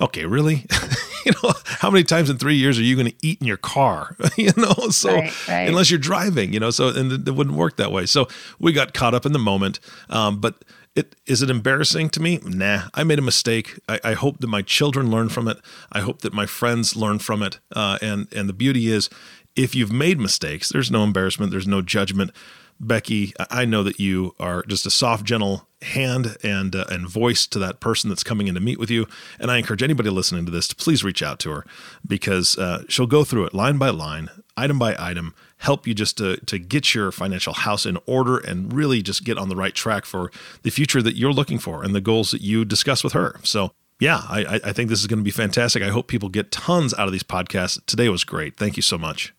okay, 0.00 0.26
really? 0.26 0.66
you 1.26 1.32
know, 1.42 1.52
how 1.64 1.90
many 1.90 2.04
times 2.04 2.30
in 2.30 2.38
three 2.38 2.56
years 2.56 2.78
are 2.78 2.82
you 2.82 2.96
going 2.96 3.08
to 3.08 3.16
eat 3.22 3.40
in 3.40 3.46
your 3.46 3.56
car? 3.56 4.16
you 4.36 4.50
know, 4.56 4.74
so 4.90 5.14
right, 5.14 5.48
right. 5.48 5.68
unless 5.68 5.90
you're 5.90 5.98
driving, 5.98 6.52
you 6.52 6.60
know, 6.60 6.70
so 6.70 6.88
and 6.88 7.26
it 7.26 7.32
wouldn't 7.32 7.56
work 7.56 7.76
that 7.76 7.92
way. 7.92 8.06
So 8.06 8.28
we 8.58 8.72
got 8.72 8.94
caught 8.94 9.14
up 9.14 9.26
in 9.26 9.32
the 9.32 9.38
moment. 9.38 9.80
Um, 10.08 10.40
but 10.40 10.64
it 10.96 11.16
is 11.26 11.42
it 11.42 11.50
embarrassing 11.50 12.10
to 12.10 12.20
me? 12.20 12.40
Nah, 12.44 12.88
I 12.94 13.04
made 13.04 13.18
a 13.18 13.22
mistake. 13.22 13.78
I, 13.88 14.00
I, 14.02 14.12
hope 14.14 14.38
that 14.38 14.48
my 14.48 14.62
children 14.62 15.10
learn 15.10 15.28
from 15.28 15.46
it. 15.46 15.58
I 15.92 16.00
hope 16.00 16.22
that 16.22 16.32
my 16.32 16.46
friends 16.46 16.96
learn 16.96 17.20
from 17.20 17.42
it. 17.42 17.60
Uh, 17.74 17.98
and 18.02 18.26
and 18.34 18.48
the 18.48 18.52
beauty 18.52 18.90
is, 18.90 19.08
if 19.54 19.74
you've 19.74 19.92
made 19.92 20.18
mistakes, 20.18 20.68
there's 20.68 20.90
no 20.90 21.04
embarrassment. 21.04 21.52
There's 21.52 21.68
no 21.68 21.80
judgment. 21.80 22.32
Becky, 22.80 23.34
I 23.50 23.66
know 23.66 23.82
that 23.82 24.00
you 24.00 24.34
are 24.40 24.62
just 24.62 24.86
a 24.86 24.90
soft, 24.90 25.24
gentle 25.24 25.68
hand 25.82 26.36
and 26.42 26.74
uh, 26.74 26.84
and 26.88 27.06
voice 27.08 27.46
to 27.46 27.58
that 27.58 27.80
person 27.80 28.08
that's 28.08 28.24
coming 28.24 28.48
in 28.48 28.54
to 28.54 28.60
meet 28.60 28.78
with 28.78 28.90
you. 28.90 29.06
And 29.38 29.50
I 29.50 29.58
encourage 29.58 29.82
anybody 29.82 30.08
listening 30.08 30.46
to 30.46 30.50
this 30.50 30.66
to 30.68 30.76
please 30.76 31.04
reach 31.04 31.22
out 31.22 31.38
to 31.40 31.50
her 31.50 31.64
because 32.06 32.56
uh, 32.56 32.84
she'll 32.88 33.06
go 33.06 33.22
through 33.22 33.44
it 33.44 33.54
line 33.54 33.76
by 33.76 33.90
line, 33.90 34.30
item 34.56 34.78
by 34.78 34.96
item, 34.98 35.34
help 35.58 35.86
you 35.86 35.92
just 35.92 36.16
to 36.18 36.38
to 36.38 36.58
get 36.58 36.94
your 36.94 37.12
financial 37.12 37.52
house 37.52 37.84
in 37.84 37.98
order 38.06 38.38
and 38.38 38.72
really 38.72 39.02
just 39.02 39.24
get 39.24 39.36
on 39.36 39.50
the 39.50 39.56
right 39.56 39.74
track 39.74 40.06
for 40.06 40.30
the 40.62 40.70
future 40.70 41.02
that 41.02 41.16
you're 41.16 41.32
looking 41.32 41.58
for 41.58 41.84
and 41.84 41.94
the 41.94 42.00
goals 42.00 42.30
that 42.30 42.40
you 42.40 42.64
discuss 42.64 43.04
with 43.04 43.12
her. 43.12 43.36
So. 43.42 43.72
Yeah, 44.02 44.22
I, 44.30 44.60
I 44.64 44.72
think 44.72 44.88
this 44.88 45.00
is 45.00 45.06
going 45.06 45.18
to 45.18 45.22
be 45.22 45.30
fantastic. 45.30 45.82
I 45.82 45.88
hope 45.88 46.06
people 46.08 46.30
get 46.30 46.50
tons 46.50 46.94
out 46.94 47.04
of 47.04 47.12
these 47.12 47.22
podcasts. 47.22 47.84
Today 47.84 48.08
was 48.08 48.24
great. 48.24 48.56
Thank 48.56 48.76
you 48.76 48.82
so 48.82 48.96
much. 48.96 49.34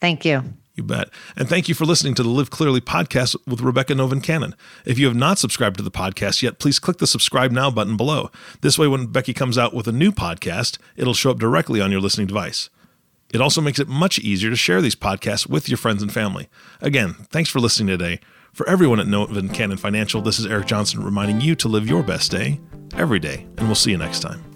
Thank 0.00 0.24
you. 0.24 0.44
You 0.78 0.84
bet. 0.84 1.10
And 1.34 1.48
thank 1.48 1.68
you 1.68 1.74
for 1.74 1.84
listening 1.84 2.14
to 2.14 2.22
the 2.22 2.28
Live 2.28 2.50
Clearly 2.50 2.80
podcast 2.80 3.34
with 3.48 3.60
Rebecca 3.60 3.94
Novin 3.94 4.22
Cannon. 4.22 4.54
If 4.84 4.96
you 4.96 5.06
have 5.06 5.16
not 5.16 5.40
subscribed 5.40 5.76
to 5.78 5.82
the 5.82 5.90
podcast 5.90 6.40
yet, 6.40 6.60
please 6.60 6.78
click 6.78 6.98
the 6.98 7.06
subscribe 7.08 7.50
now 7.50 7.68
button 7.68 7.96
below. 7.96 8.30
This 8.60 8.78
way, 8.78 8.86
when 8.86 9.06
Becky 9.06 9.34
comes 9.34 9.58
out 9.58 9.74
with 9.74 9.88
a 9.88 9.92
new 9.92 10.12
podcast, 10.12 10.78
it'll 10.96 11.14
show 11.14 11.32
up 11.32 11.40
directly 11.40 11.80
on 11.80 11.90
your 11.90 12.00
listening 12.00 12.28
device. 12.28 12.70
It 13.34 13.40
also 13.40 13.60
makes 13.60 13.80
it 13.80 13.88
much 13.88 14.20
easier 14.20 14.50
to 14.50 14.56
share 14.56 14.80
these 14.80 14.94
podcasts 14.94 15.48
with 15.48 15.68
your 15.68 15.78
friends 15.78 16.00
and 16.00 16.12
family. 16.12 16.48
Again, 16.80 17.14
thanks 17.28 17.50
for 17.50 17.58
listening 17.58 17.88
today. 17.88 18.20
For 18.52 18.68
everyone 18.68 19.00
at 19.00 19.08
Novin 19.08 19.52
Cannon 19.52 19.78
Financial, 19.78 20.22
this 20.22 20.38
is 20.38 20.46
Eric 20.46 20.68
Johnson 20.68 21.02
reminding 21.02 21.40
you 21.40 21.56
to 21.56 21.66
live 21.66 21.88
your 21.88 22.04
best 22.04 22.30
day 22.30 22.60
every 22.96 23.18
day, 23.18 23.48
and 23.56 23.66
we'll 23.66 23.74
see 23.74 23.90
you 23.90 23.98
next 23.98 24.20
time. 24.20 24.47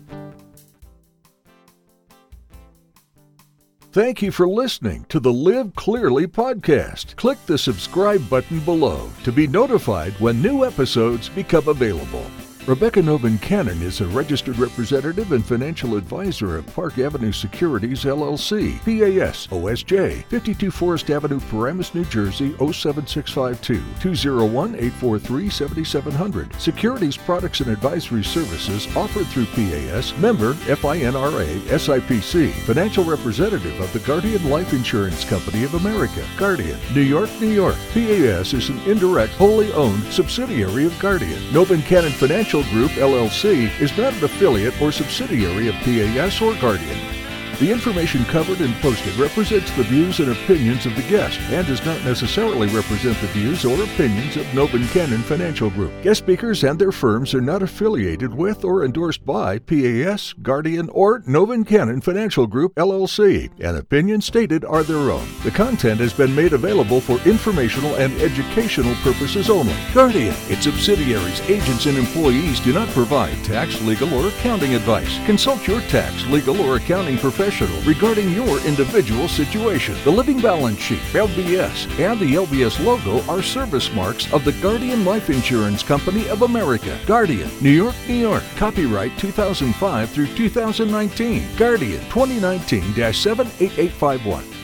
Thank 3.92 4.22
you 4.22 4.32
for 4.32 4.48
listening 4.48 5.04
to 5.10 5.20
the 5.20 5.30
Live 5.30 5.74
Clearly 5.74 6.26
podcast. 6.26 7.14
Click 7.16 7.36
the 7.44 7.58
subscribe 7.58 8.26
button 8.30 8.60
below 8.60 9.10
to 9.22 9.30
be 9.30 9.46
notified 9.46 10.14
when 10.14 10.40
new 10.40 10.64
episodes 10.64 11.28
become 11.28 11.68
available. 11.68 12.24
Rebecca 12.64 13.00
Novin 13.00 13.42
Cannon 13.42 13.82
is 13.82 14.00
a 14.00 14.06
registered 14.06 14.56
representative 14.56 15.32
and 15.32 15.44
financial 15.44 15.96
advisor 15.96 16.56
of 16.56 16.74
Park 16.76 16.96
Avenue 16.96 17.32
Securities 17.32 18.04
LLC, 18.04 18.78
PAS 18.84 19.48
OSJ, 19.48 20.24
52 20.26 20.70
Forest 20.70 21.10
Avenue, 21.10 21.40
Paramus, 21.40 21.92
New 21.92 22.04
Jersey 22.04 22.54
07652, 22.58 23.82
201 24.00 24.76
843 24.76 25.50
7700. 25.50 26.54
Securities 26.54 27.16
products 27.16 27.58
and 27.58 27.68
advisory 27.68 28.22
services 28.22 28.86
offered 28.94 29.26
through 29.26 29.46
PAS, 29.46 30.16
member 30.18 30.54
FINRA 30.54 31.58
SIPC, 31.62 32.52
financial 32.64 33.02
representative 33.02 33.80
of 33.80 33.92
the 33.92 33.98
Guardian 34.06 34.48
Life 34.48 34.72
Insurance 34.72 35.24
Company 35.24 35.64
of 35.64 35.74
America, 35.74 36.24
Guardian, 36.38 36.78
New 36.94 37.00
York, 37.00 37.28
New 37.40 37.50
York. 37.50 37.76
PAS 37.92 38.54
is 38.54 38.68
an 38.68 38.78
indirect, 38.82 39.32
wholly 39.32 39.72
owned 39.72 40.04
subsidiary 40.12 40.86
of 40.86 40.96
Guardian. 41.00 41.40
Novin 41.52 41.84
Cannon 41.84 42.12
Financial 42.12 42.51
Group 42.60 42.90
LLC 42.92 43.70
is 43.80 43.96
not 43.96 44.12
an 44.12 44.24
affiliate 44.24 44.78
or 44.82 44.92
subsidiary 44.92 45.68
of 45.68 45.74
PAS 45.76 46.42
or 46.42 46.54
Guardian. 46.56 47.21
The 47.58 47.70
information 47.70 48.24
covered 48.24 48.60
and 48.60 48.74
posted 48.76 49.14
represents 49.16 49.70
the 49.76 49.84
views 49.84 50.18
and 50.18 50.32
opinions 50.32 50.84
of 50.84 50.96
the 50.96 51.02
guest 51.02 51.38
and 51.50 51.66
does 51.66 51.84
not 51.84 52.02
necessarily 52.04 52.66
represent 52.68 53.16
the 53.20 53.28
views 53.28 53.64
or 53.64 53.80
opinions 53.84 54.36
of 54.36 54.46
Novin 54.46 54.90
Cannon 54.92 55.22
Financial 55.22 55.70
Group. 55.70 55.92
Guest 56.02 56.18
speakers 56.18 56.64
and 56.64 56.78
their 56.78 56.90
firms 56.90 57.34
are 57.34 57.40
not 57.40 57.62
affiliated 57.62 58.34
with 58.34 58.64
or 58.64 58.84
endorsed 58.84 59.24
by 59.24 59.58
PAS, 59.58 60.32
Guardian, 60.42 60.88
or 60.90 61.20
Novin 61.20 61.64
Cannon 61.64 62.00
Financial 62.00 62.46
Group 62.48 62.74
LLC, 62.74 63.50
and 63.60 63.76
opinions 63.76 64.24
stated 64.24 64.64
are 64.64 64.82
their 64.82 65.10
own. 65.10 65.28
The 65.44 65.50
content 65.50 66.00
has 66.00 66.12
been 66.12 66.34
made 66.34 66.54
available 66.54 67.00
for 67.00 67.20
informational 67.28 67.94
and 67.96 68.12
educational 68.20 68.94
purposes 68.96 69.50
only. 69.50 69.76
Guardian, 69.94 70.34
its 70.48 70.64
subsidiaries, 70.64 71.40
agents, 71.42 71.86
and 71.86 71.96
employees 71.96 72.58
do 72.60 72.72
not 72.72 72.88
provide 72.88 73.36
tax, 73.44 73.80
legal, 73.82 74.12
or 74.14 74.28
accounting 74.28 74.74
advice. 74.74 75.24
Consult 75.26 75.68
your 75.68 75.80
tax, 75.82 76.26
legal, 76.26 76.60
or 76.60 76.76
accounting 76.76 77.18
professional 77.42 77.82
regarding 77.82 78.30
your 78.30 78.64
individual 78.64 79.26
situation. 79.26 79.96
The 80.04 80.12
Living 80.12 80.40
Balance 80.40 80.78
Sheet, 80.78 81.00
LBS, 81.12 81.88
and 81.98 82.20
the 82.20 82.34
LBS 82.34 82.78
logo 82.84 83.20
are 83.28 83.42
service 83.42 83.92
marks 83.92 84.32
of 84.32 84.44
the 84.44 84.52
Guardian 84.62 85.04
Life 85.04 85.28
Insurance 85.28 85.82
Company 85.82 86.28
of 86.28 86.42
America. 86.42 86.96
Guardian, 87.04 87.50
New 87.60 87.70
York, 87.70 87.96
New 88.06 88.14
York. 88.14 88.44
Copyright 88.54 89.18
2005 89.18 90.10
through 90.10 90.28
2019. 90.28 91.56
Guardian 91.56 92.00
2019 92.10 92.94
78851. 92.94 94.61